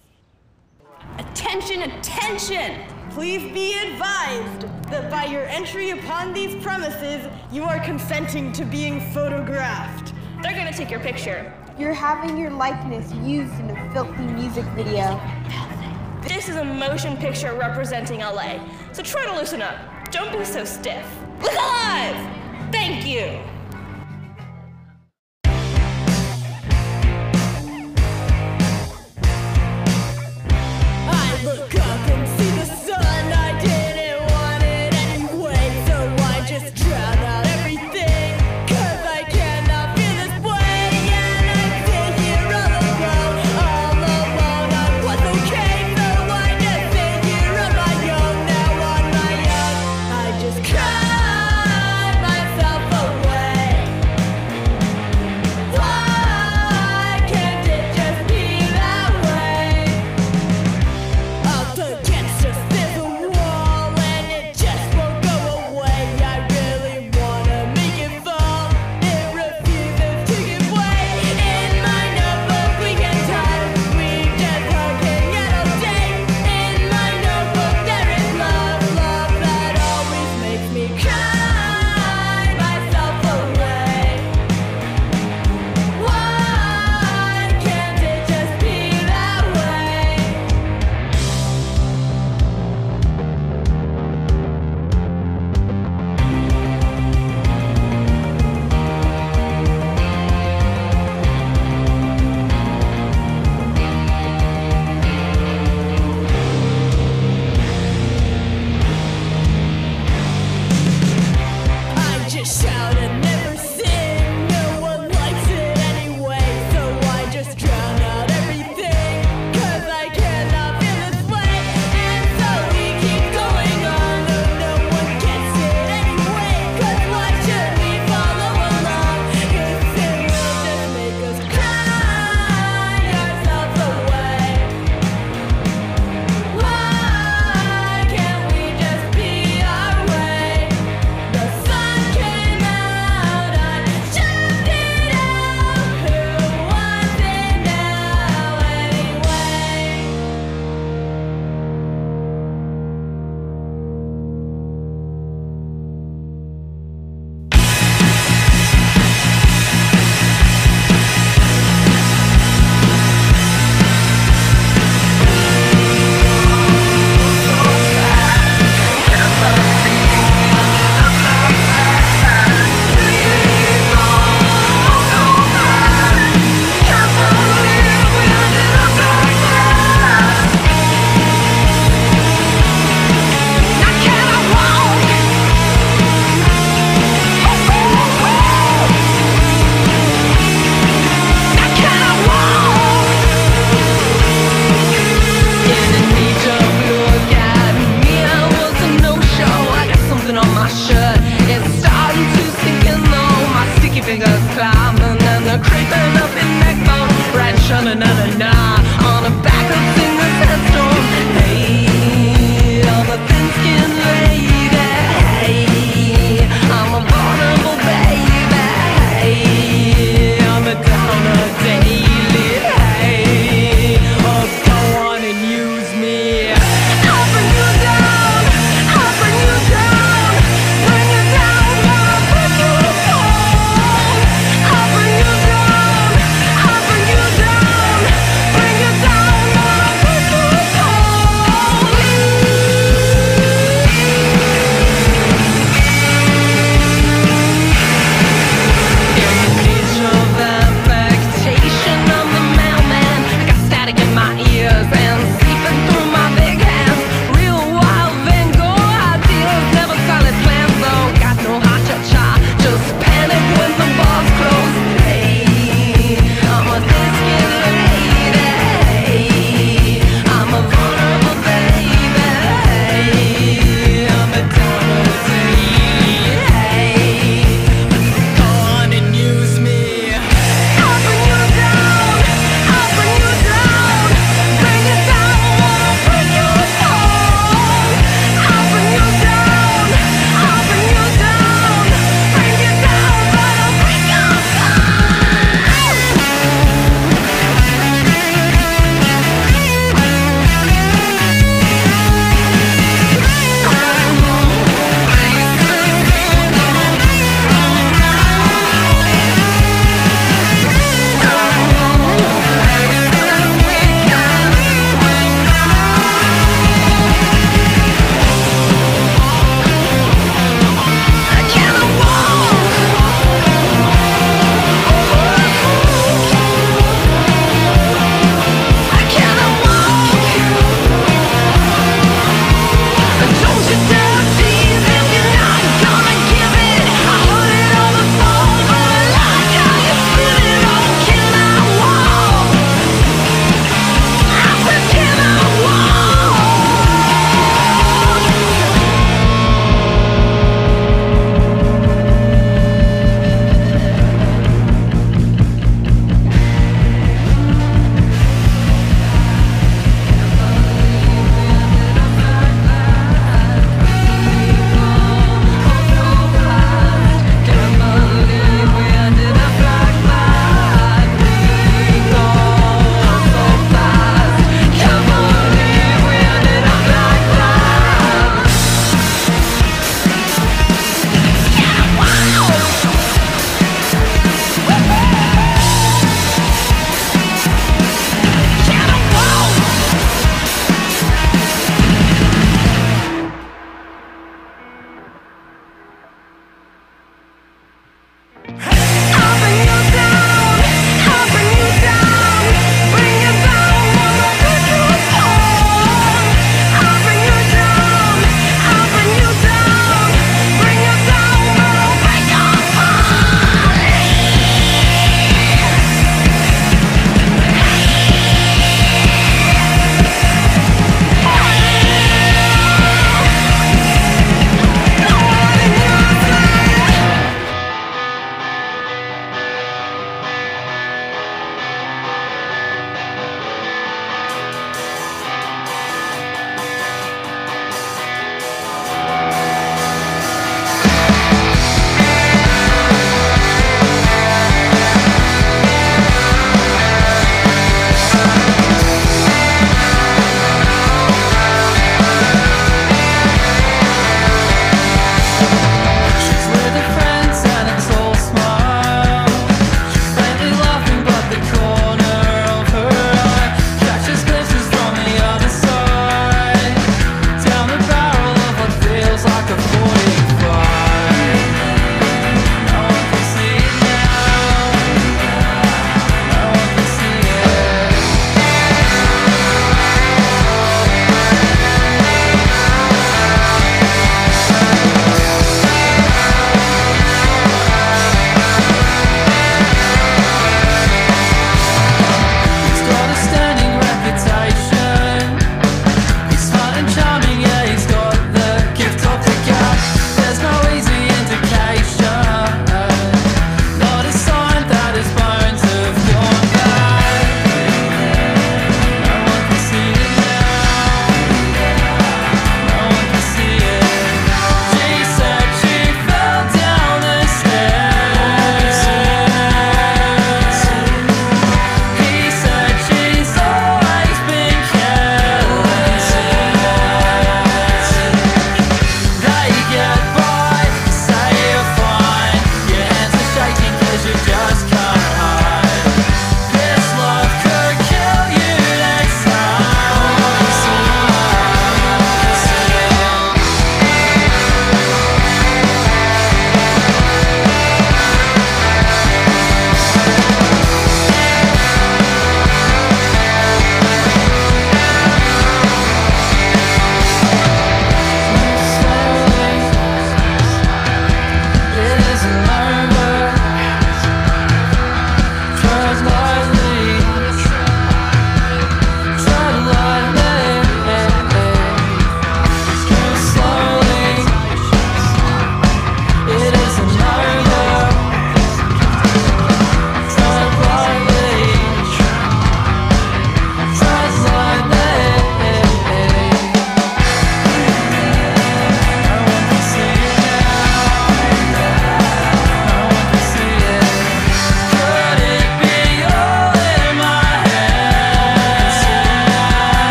[1.18, 2.82] Attention, attention!
[3.12, 9.02] Please be advised that by your entry upon these premises, you are consenting to being
[9.12, 10.14] photographed.
[10.42, 11.54] They're gonna take your picture.
[11.80, 15.20] You're having your likeness used in a filthy music video.
[16.22, 18.60] This is a motion picture representing LA,
[18.92, 20.12] so try to loosen up.
[20.12, 21.06] Don't be so stiff.
[21.42, 22.16] Look alive!
[22.72, 23.40] Thank you!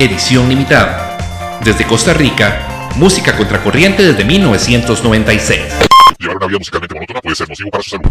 [0.00, 1.58] Edición limitada.
[1.64, 5.60] Desde Costa Rica, música contracorriente desde 1996.
[6.20, 8.06] Llevar una vida musicalmente monótona puede ser nocivo para su salud.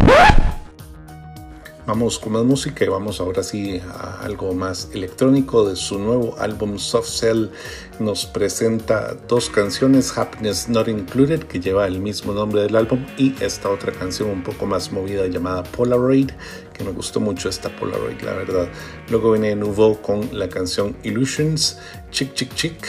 [1.85, 6.35] Vamos con más música y vamos ahora sí a algo más electrónico de su nuevo
[6.37, 7.45] álbum Soft Cell.
[7.99, 13.33] Nos presenta dos canciones, Happiness Not Included, que lleva el mismo nombre del álbum, y
[13.39, 16.31] esta otra canción un poco más movida llamada Polaroid,
[16.77, 18.69] que me gustó mucho esta Polaroid, la verdad.
[19.09, 21.79] Luego viene Nouveau con la canción Illusions,
[22.11, 22.87] Chick Chick Chick,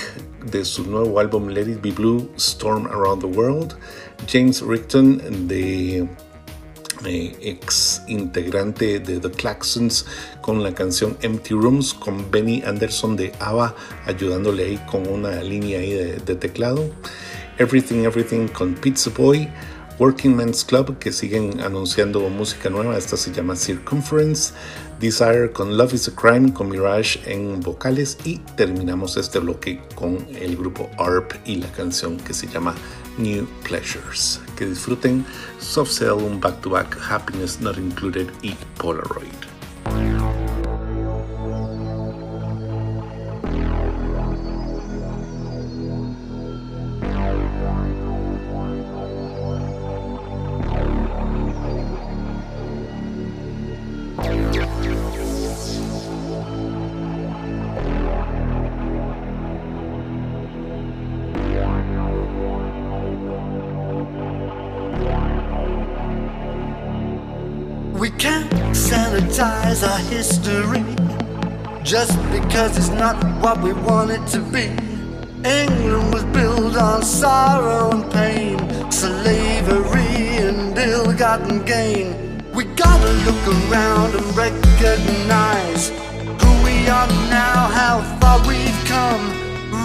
[0.51, 3.75] de su nuevo álbum Let It Be Blue, Storm Around the World.
[4.27, 6.09] James Rickton de
[7.07, 10.05] eh, ex integrante de The Claxons
[10.41, 13.75] con la canción Empty Rooms con Benny Anderson de ABBA
[14.07, 16.91] ayudándole ahí con una línea ahí de, de teclado
[17.59, 19.49] Everything Everything con Pizza Boy
[19.99, 24.53] Working Men's Club que siguen anunciando música nueva esta se llama Circumference
[25.01, 30.27] Desire con Love is a Crime con Mirage en vocales y terminamos este bloque con
[30.35, 32.75] el grupo ARP y la canción que se llama
[33.17, 34.41] New Pleasures.
[34.57, 35.25] Que disfruten
[35.61, 40.18] Soft Cell, un back to back, Happiness Not Included y Polaroid.
[72.99, 74.67] Not what we want it to be.
[75.49, 78.59] England was built on sorrow and pain,
[78.91, 82.43] slavery and ill-gotten gain.
[82.53, 85.91] We gotta look around and recognize
[86.41, 89.25] who we are now, how far we've come.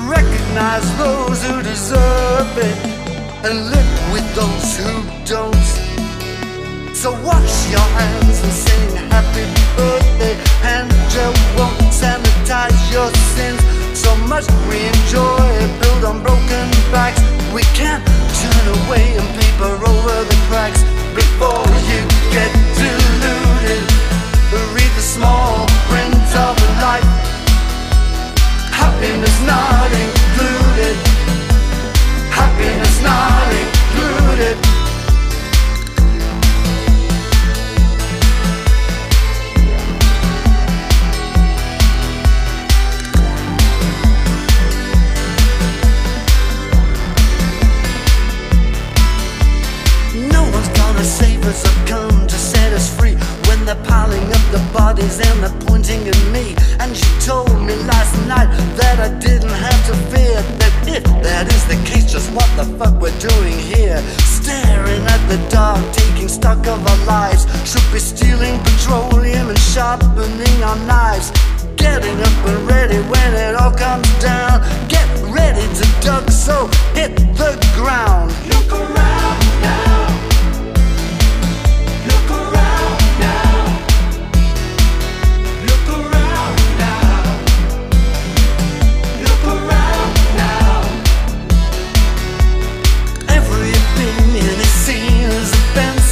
[0.09, 2.77] Recognize those who deserve it
[3.45, 4.91] and live with those who
[5.25, 5.67] don't.
[6.95, 9.45] So wash your hands and sing happy
[9.75, 11.93] birthday And gel won't
[12.43, 13.61] sanitize your sins.
[13.97, 15.49] So much we enjoy
[15.81, 17.21] build on broken backs.
[17.53, 18.05] We can't
[18.39, 20.83] turn away and paper over the cracks.
[21.15, 22.01] Before you
[22.31, 23.83] get deluded
[24.73, 27.03] Read the small print of life.
[28.71, 30.95] Happiness not included.
[32.29, 33.32] Happiness not
[52.73, 53.15] us free
[53.47, 56.55] When they're piling up the bodies and they're pointing at me.
[56.79, 61.47] And she told me last night that I didn't have to fear That if that
[61.47, 64.01] is the case, just what the fuck we're doing here.
[64.25, 67.45] Staring at the dark, taking stock of our lives.
[67.69, 71.31] Should be stealing petroleum and sharpening our knives.
[71.77, 74.61] Getting up and ready when it all comes down.
[74.89, 78.31] Get ready to duck, so hit the ground.
[78.49, 80.02] Look around now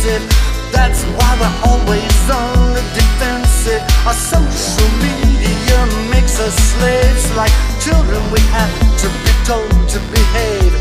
[0.01, 0.71] offensive.
[0.71, 3.81] That's why we're always on the defensive.
[4.05, 8.21] Our social media makes us slaves like children.
[8.31, 8.71] We have
[9.01, 10.73] to be told to behave.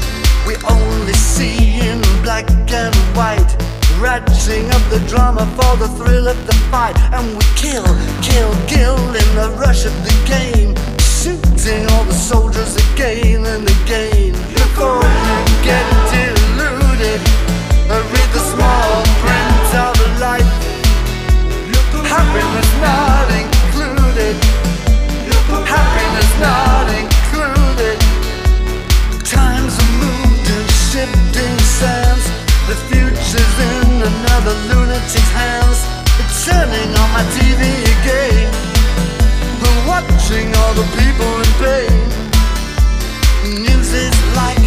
[0.47, 3.51] We only see in black and white.
[4.01, 6.97] Ratcheting up the drama for the thrill of the fight.
[7.13, 7.85] And we kill,
[8.23, 10.75] kill, kill in the rush of the game.
[10.99, 14.33] Shooting all the soldiers again and again.
[14.55, 17.21] Before you get deluded,
[22.11, 24.35] Happiness not included.
[25.62, 27.99] Happiness not included.
[29.24, 32.27] Times are shifting sands.
[32.66, 35.87] The future's in another lunatic's hands.
[36.19, 37.62] It's turning on my TV
[37.95, 38.51] again.
[39.87, 42.01] Watching all the people in pain.
[43.65, 44.62] News is like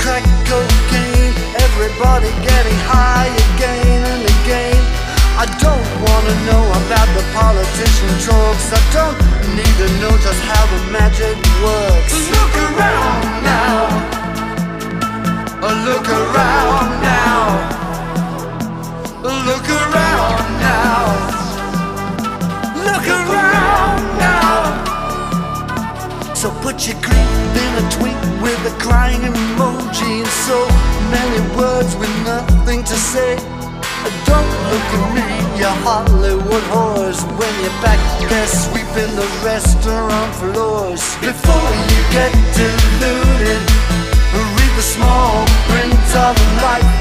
[0.00, 1.32] crack cocaine.
[1.66, 5.07] Everybody getting high again and again.
[5.38, 8.74] I don't wanna know about the politician drugs.
[8.74, 9.14] I don't
[9.54, 12.10] need to know just how the magic works.
[12.34, 13.86] Look around now.
[15.62, 17.38] Oh, look around now.
[19.22, 21.06] Oh, look around now.
[22.88, 24.74] Look around now.
[26.34, 30.58] So put your creep in a tweet with a crying emoji And so
[31.14, 33.57] many words with nothing to say.
[34.24, 35.28] Don't look at me,
[35.60, 37.20] you Hollywood whores.
[37.38, 41.02] When you're back there sweeping the restaurant floors.
[41.20, 43.60] Before you get deluded
[44.32, 46.92] Read the small print of life.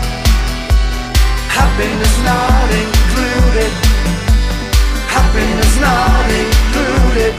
[1.51, 3.71] Happiness not included.
[5.15, 7.33] Happiness not included.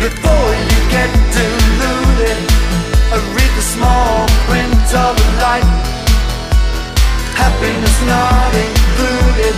[0.00, 2.38] Before you get deluded
[3.36, 5.95] Read the small print of life.
[7.42, 9.56] Happiness not included.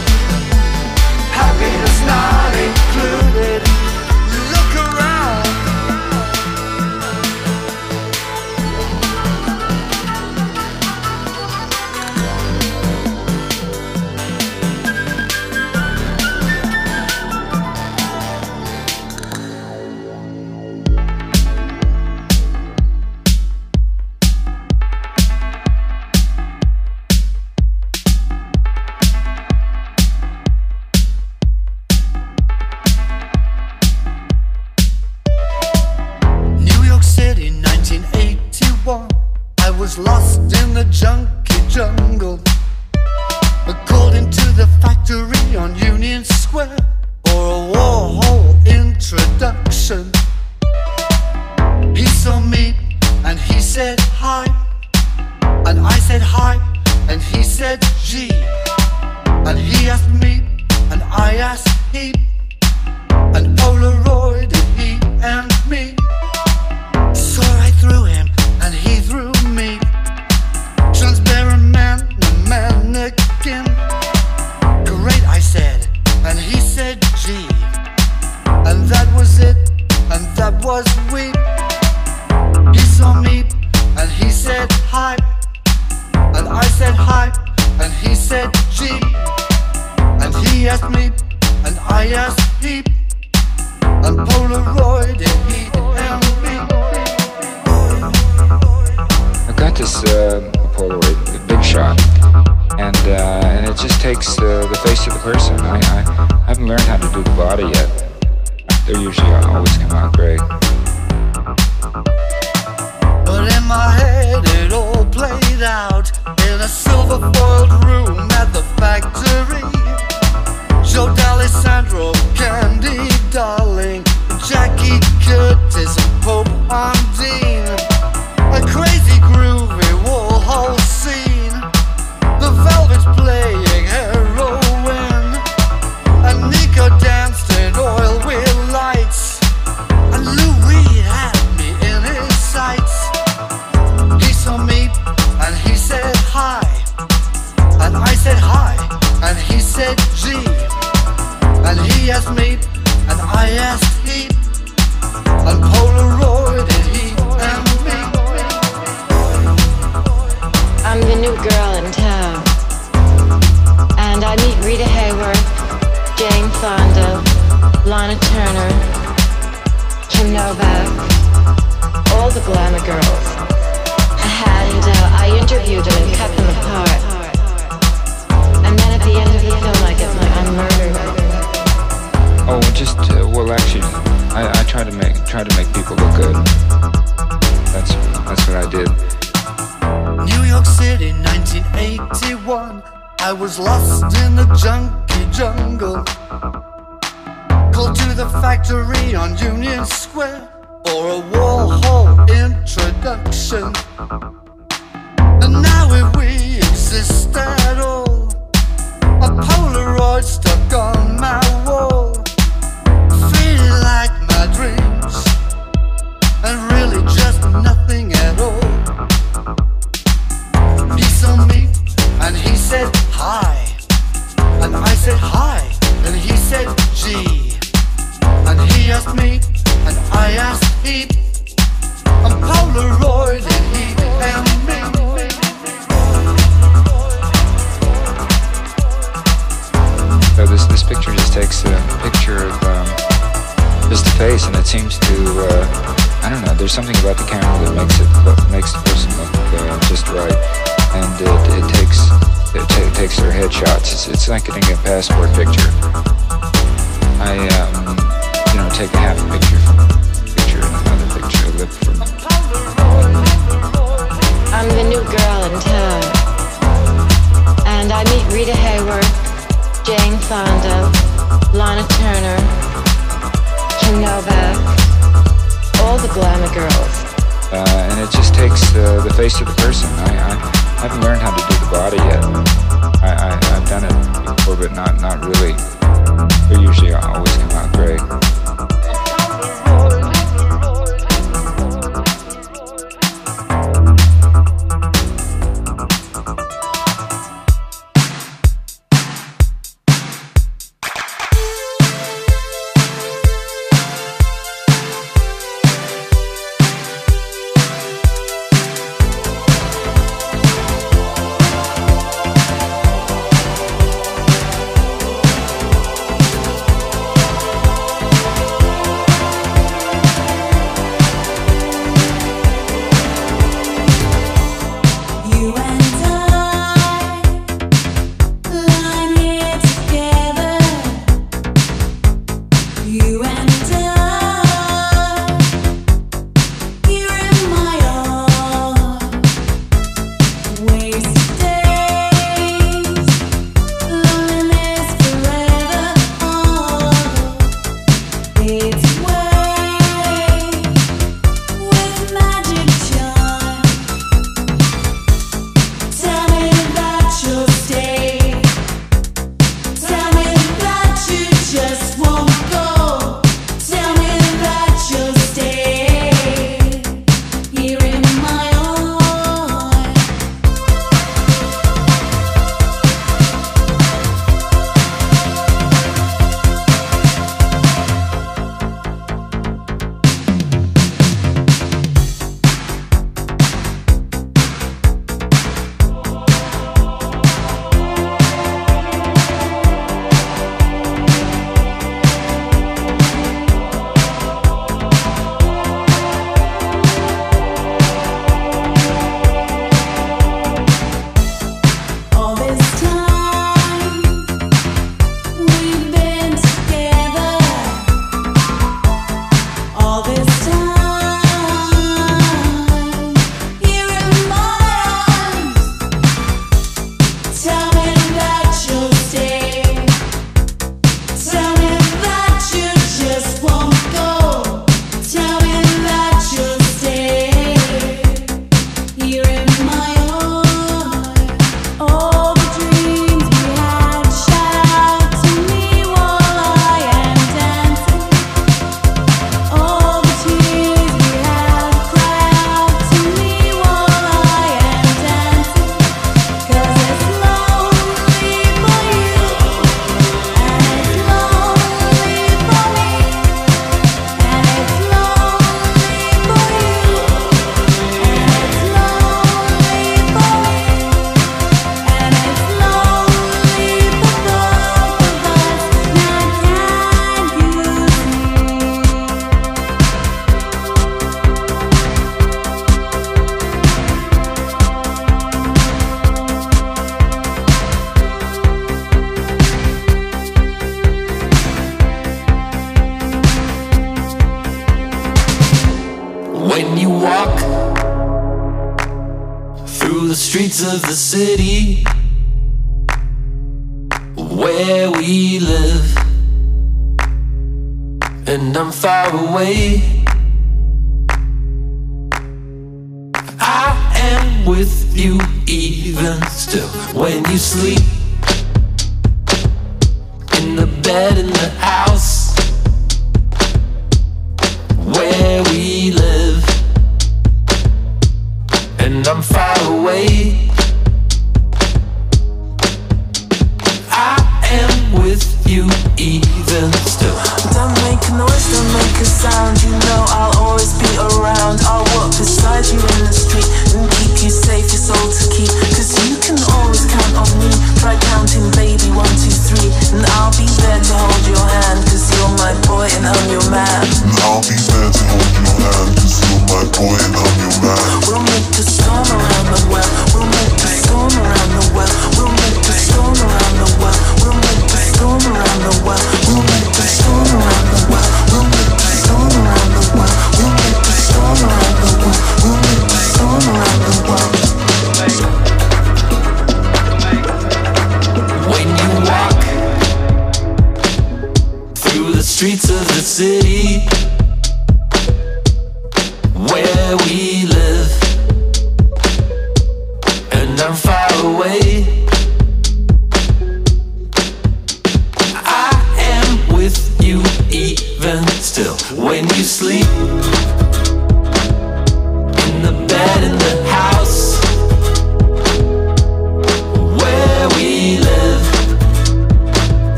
[1.40, 3.88] Happiness not included.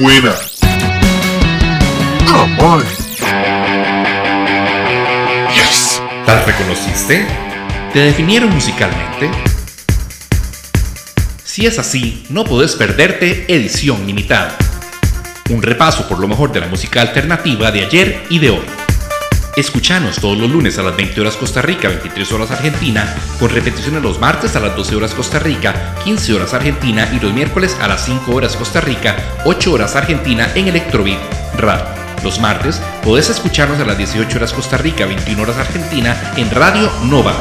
[0.00, 0.34] buena.
[2.58, 2.84] Come.
[5.54, 6.02] Yes.
[6.26, 7.26] ¿Las reconociste?
[7.92, 9.30] ¿Te definieron musicalmente?
[11.44, 14.56] Si es así, no podés perderte Edición Limitada.
[15.50, 18.83] Un repaso por lo mejor de la música alternativa de ayer y de hoy.
[19.56, 24.02] Escuchanos todos los lunes a las 20 horas Costa Rica, 23 horas Argentina, con repeticiones
[24.02, 27.86] los martes a las 12 horas Costa Rica, 15 horas Argentina y los miércoles a
[27.86, 31.20] las 5 horas Costa Rica, 8 horas Argentina en Electrobeat
[31.56, 31.84] Radio.
[32.24, 36.90] Los martes podés escucharnos a las 18 horas Costa Rica, 21 horas Argentina en Radio
[37.04, 37.32] Nova.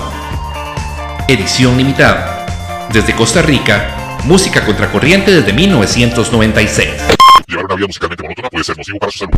[1.28, 2.46] Edición limitada.
[2.92, 6.90] Desde Costa Rica, música contracorriente desde 1996.
[7.48, 9.34] Llevar una vida musicalmente puede ser para su salud.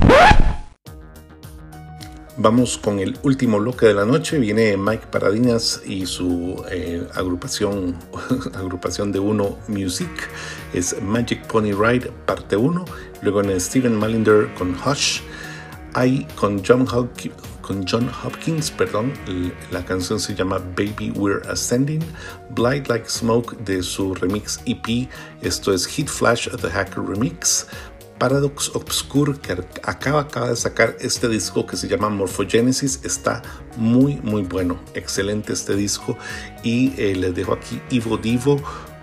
[2.45, 4.37] Vamos con el último bloque de la noche.
[4.37, 7.95] Viene Mike Paradinas y su eh, agrupación,
[8.53, 10.11] agrupación de uno Music.
[10.71, 12.85] Es Magic Pony Ride, parte 1.
[13.23, 15.21] Luego en Steven Malinder con Hush.
[15.95, 19.13] Hay con John, Hopkins, con perdón,
[19.71, 22.03] la canción se llama Baby We're Ascending.
[22.51, 25.09] Blind Like Smoke de su remix EP.
[25.41, 27.65] Esto es Hit Flash The Hacker Remix.
[28.25, 29.51] Paradox Obscure que
[29.83, 33.43] acaba, acaba de sacar este disco que se llama Morphogenesis está
[33.77, 36.17] muy muy bueno excelente este disco.
[36.63, 38.59] Y eh, les dejo aquí Ivo Divo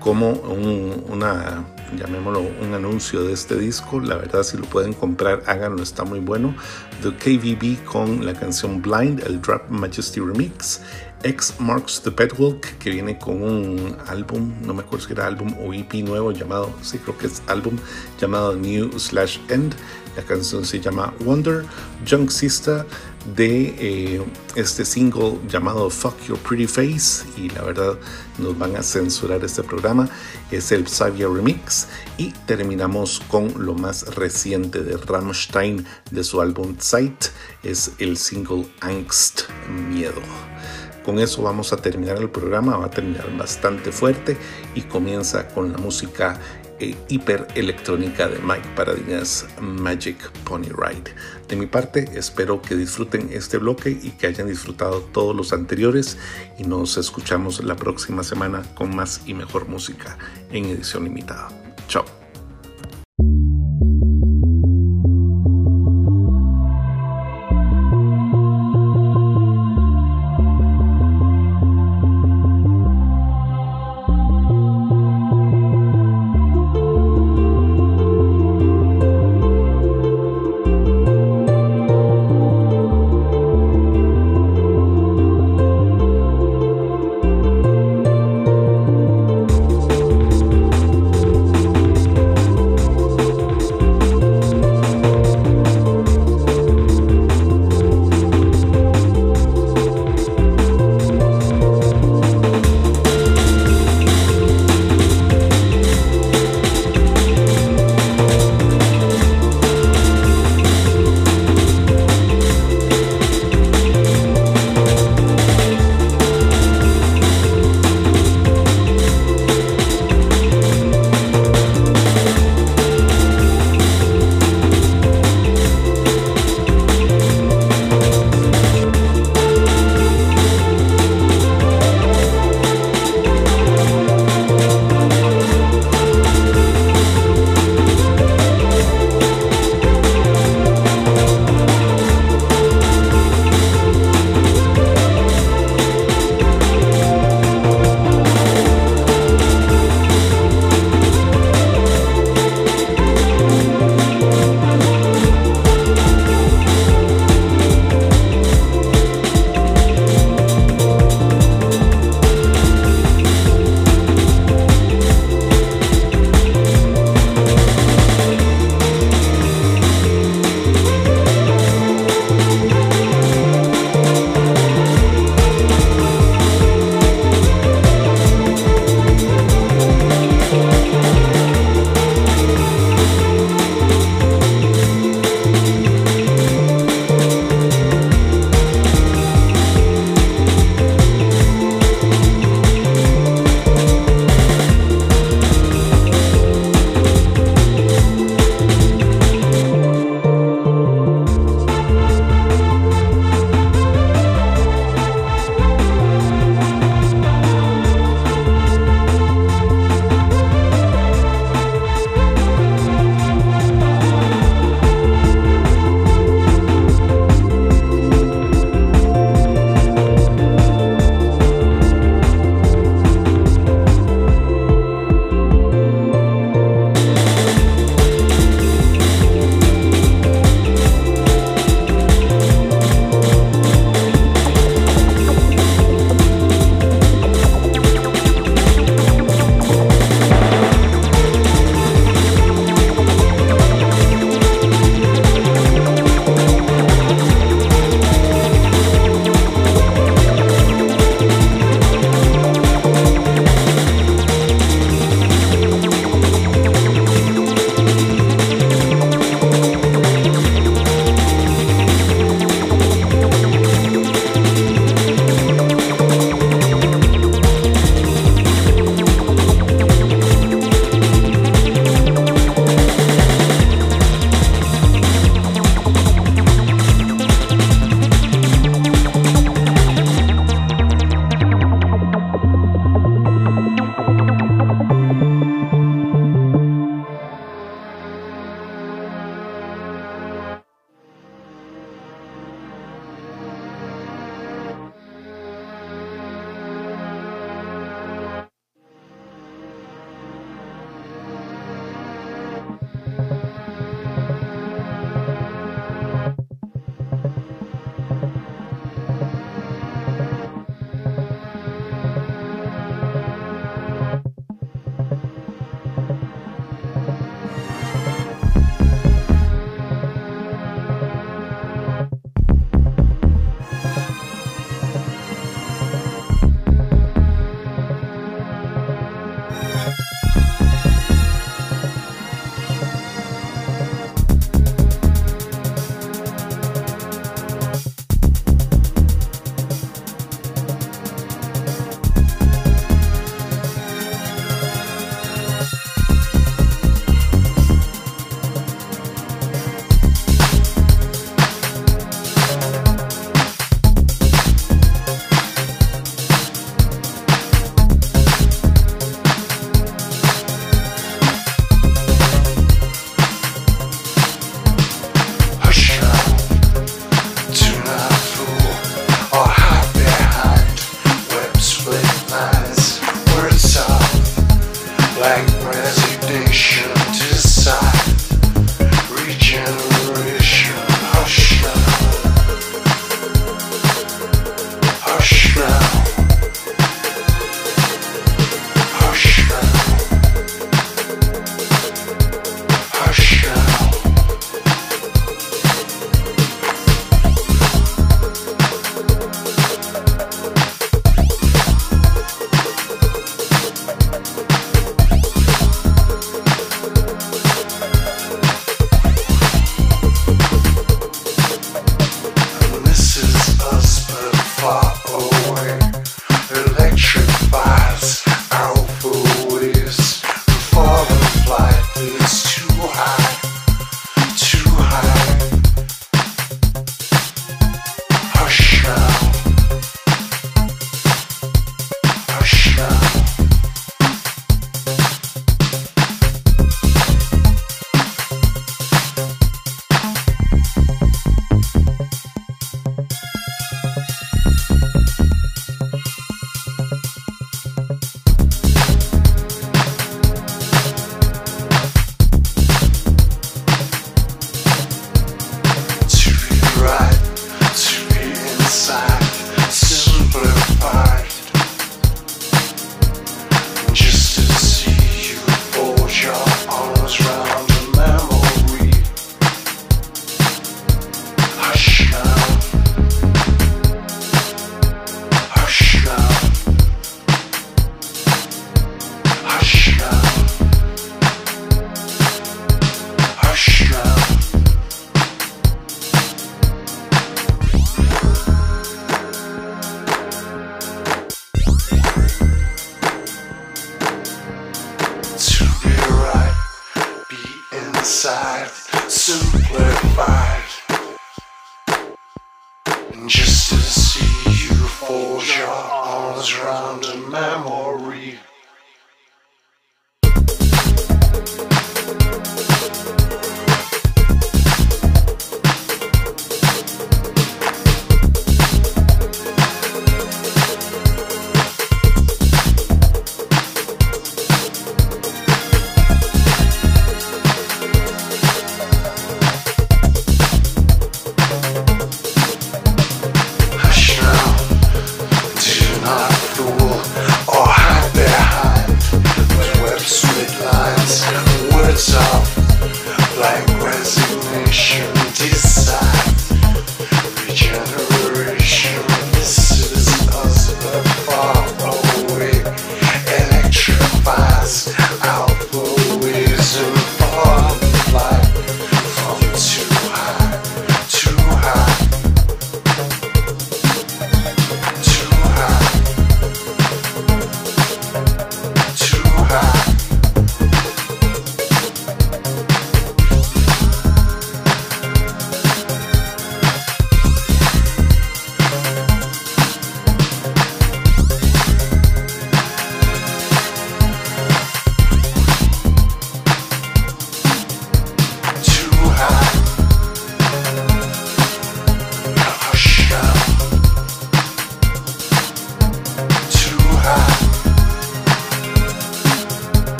[0.00, 1.64] como un, una
[1.96, 4.00] llamémoslo un anuncio de este disco.
[4.00, 6.54] La verdad si lo pueden comprar háganlo está muy bueno.
[7.00, 10.82] The KVB con la canción Blind el Drop Majesty Remix
[11.26, 15.52] X Marks the Bedwalk, que viene con un álbum, no me acuerdo si era álbum
[15.58, 17.76] o EP nuevo llamado, sí creo que es álbum
[18.20, 19.74] llamado New Slash End.
[20.16, 21.64] La canción se llama Wonder.
[22.08, 22.86] Junk Sister
[23.34, 24.22] de eh,
[24.54, 27.98] este single llamado Fuck Your Pretty Face y la verdad
[28.38, 30.08] nos van a censurar este programa
[30.50, 31.88] es el Xavier Remix
[32.18, 37.26] y terminamos con lo más reciente de Rammstein de su álbum Zeit
[37.64, 39.50] es el single Angst
[39.90, 40.22] Miedo
[41.06, 44.36] con eso vamos a terminar el programa, va a terminar bastante fuerte
[44.74, 46.40] y comienza con la música
[46.80, 51.14] eh, hiper electrónica de Mike Paradinas Magic Pony Ride.
[51.48, 56.18] De mi parte, espero que disfruten este bloque y que hayan disfrutado todos los anteriores
[56.58, 60.18] y nos escuchamos la próxima semana con más y mejor música
[60.50, 61.48] en edición limitada.
[61.86, 62.25] Chao.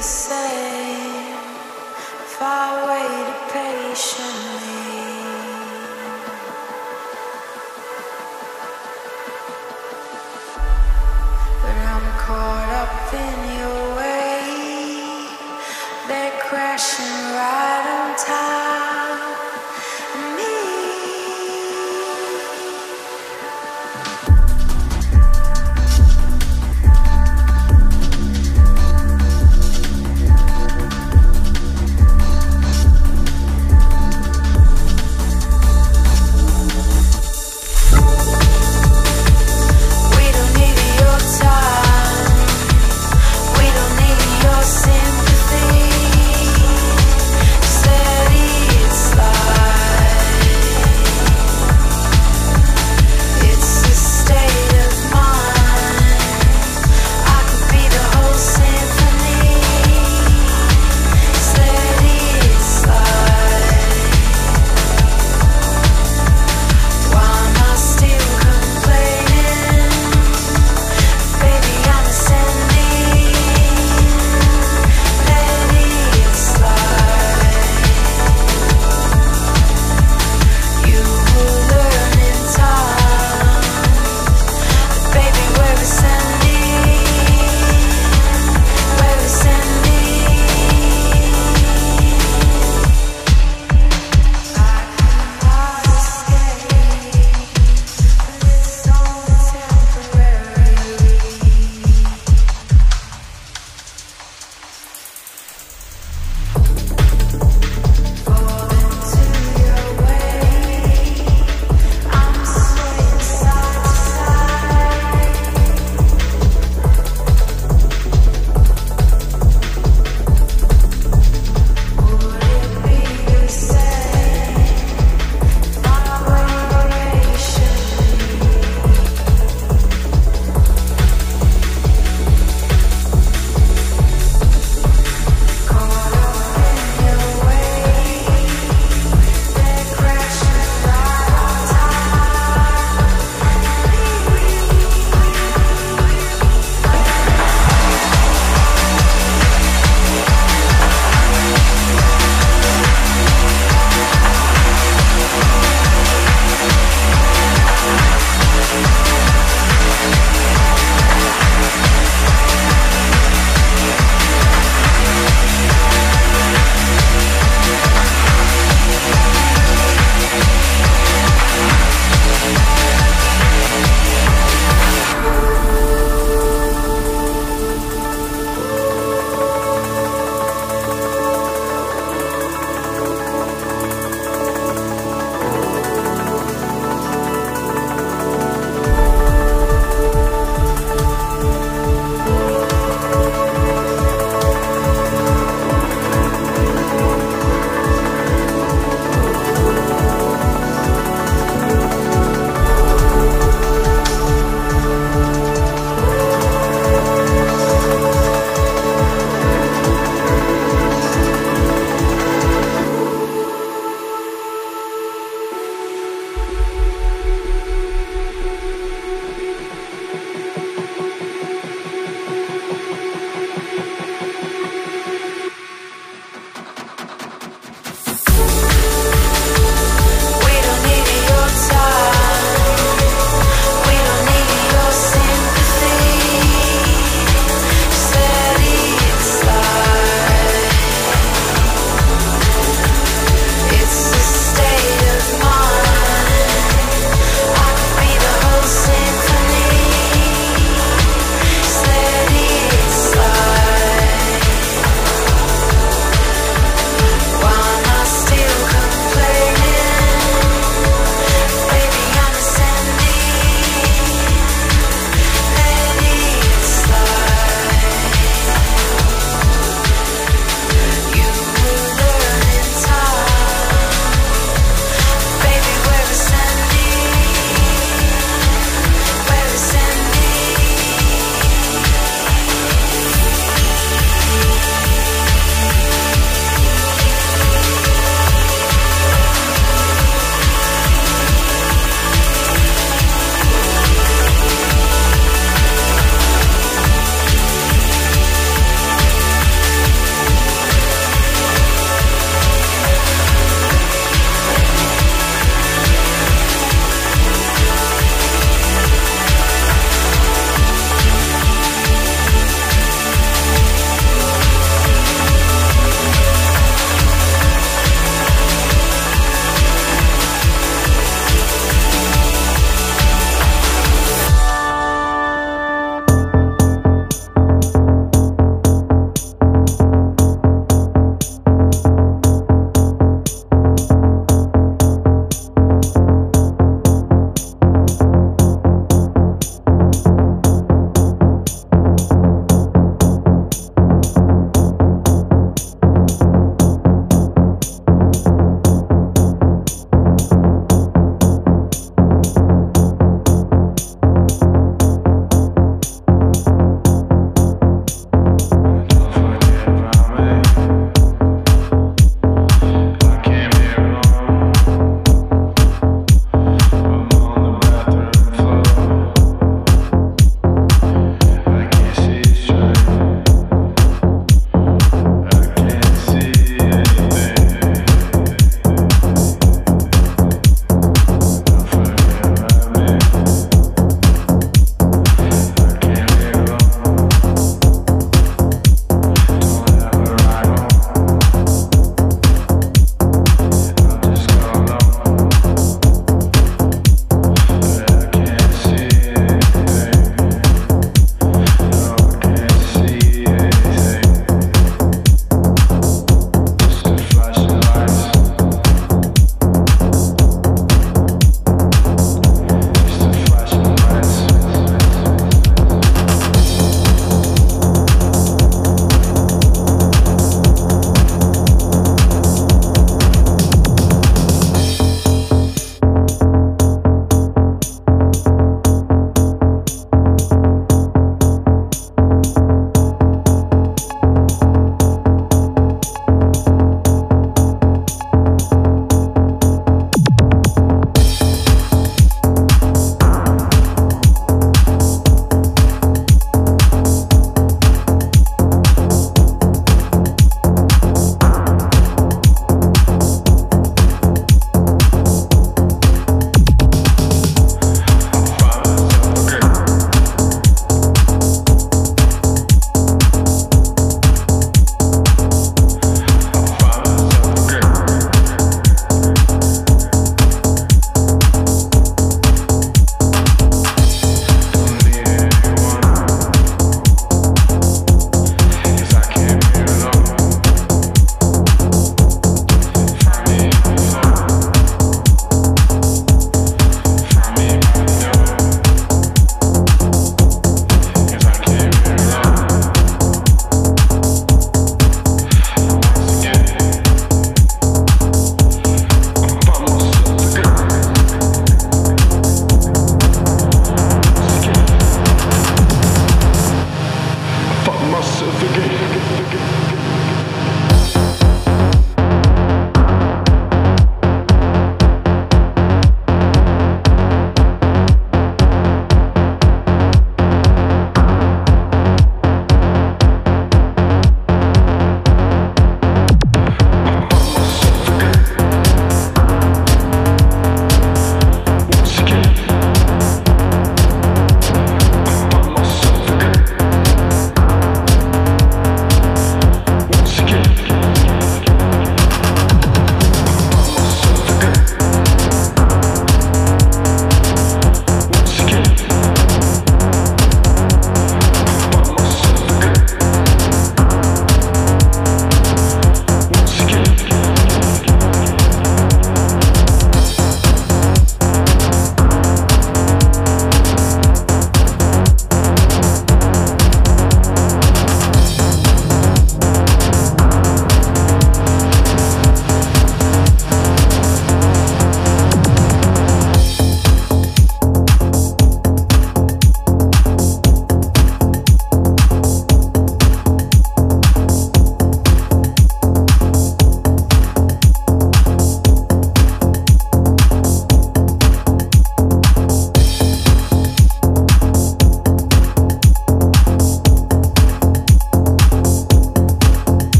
[0.00, 0.39] Be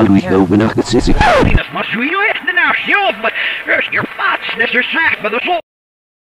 [0.00, 1.08] Halloween overnacht is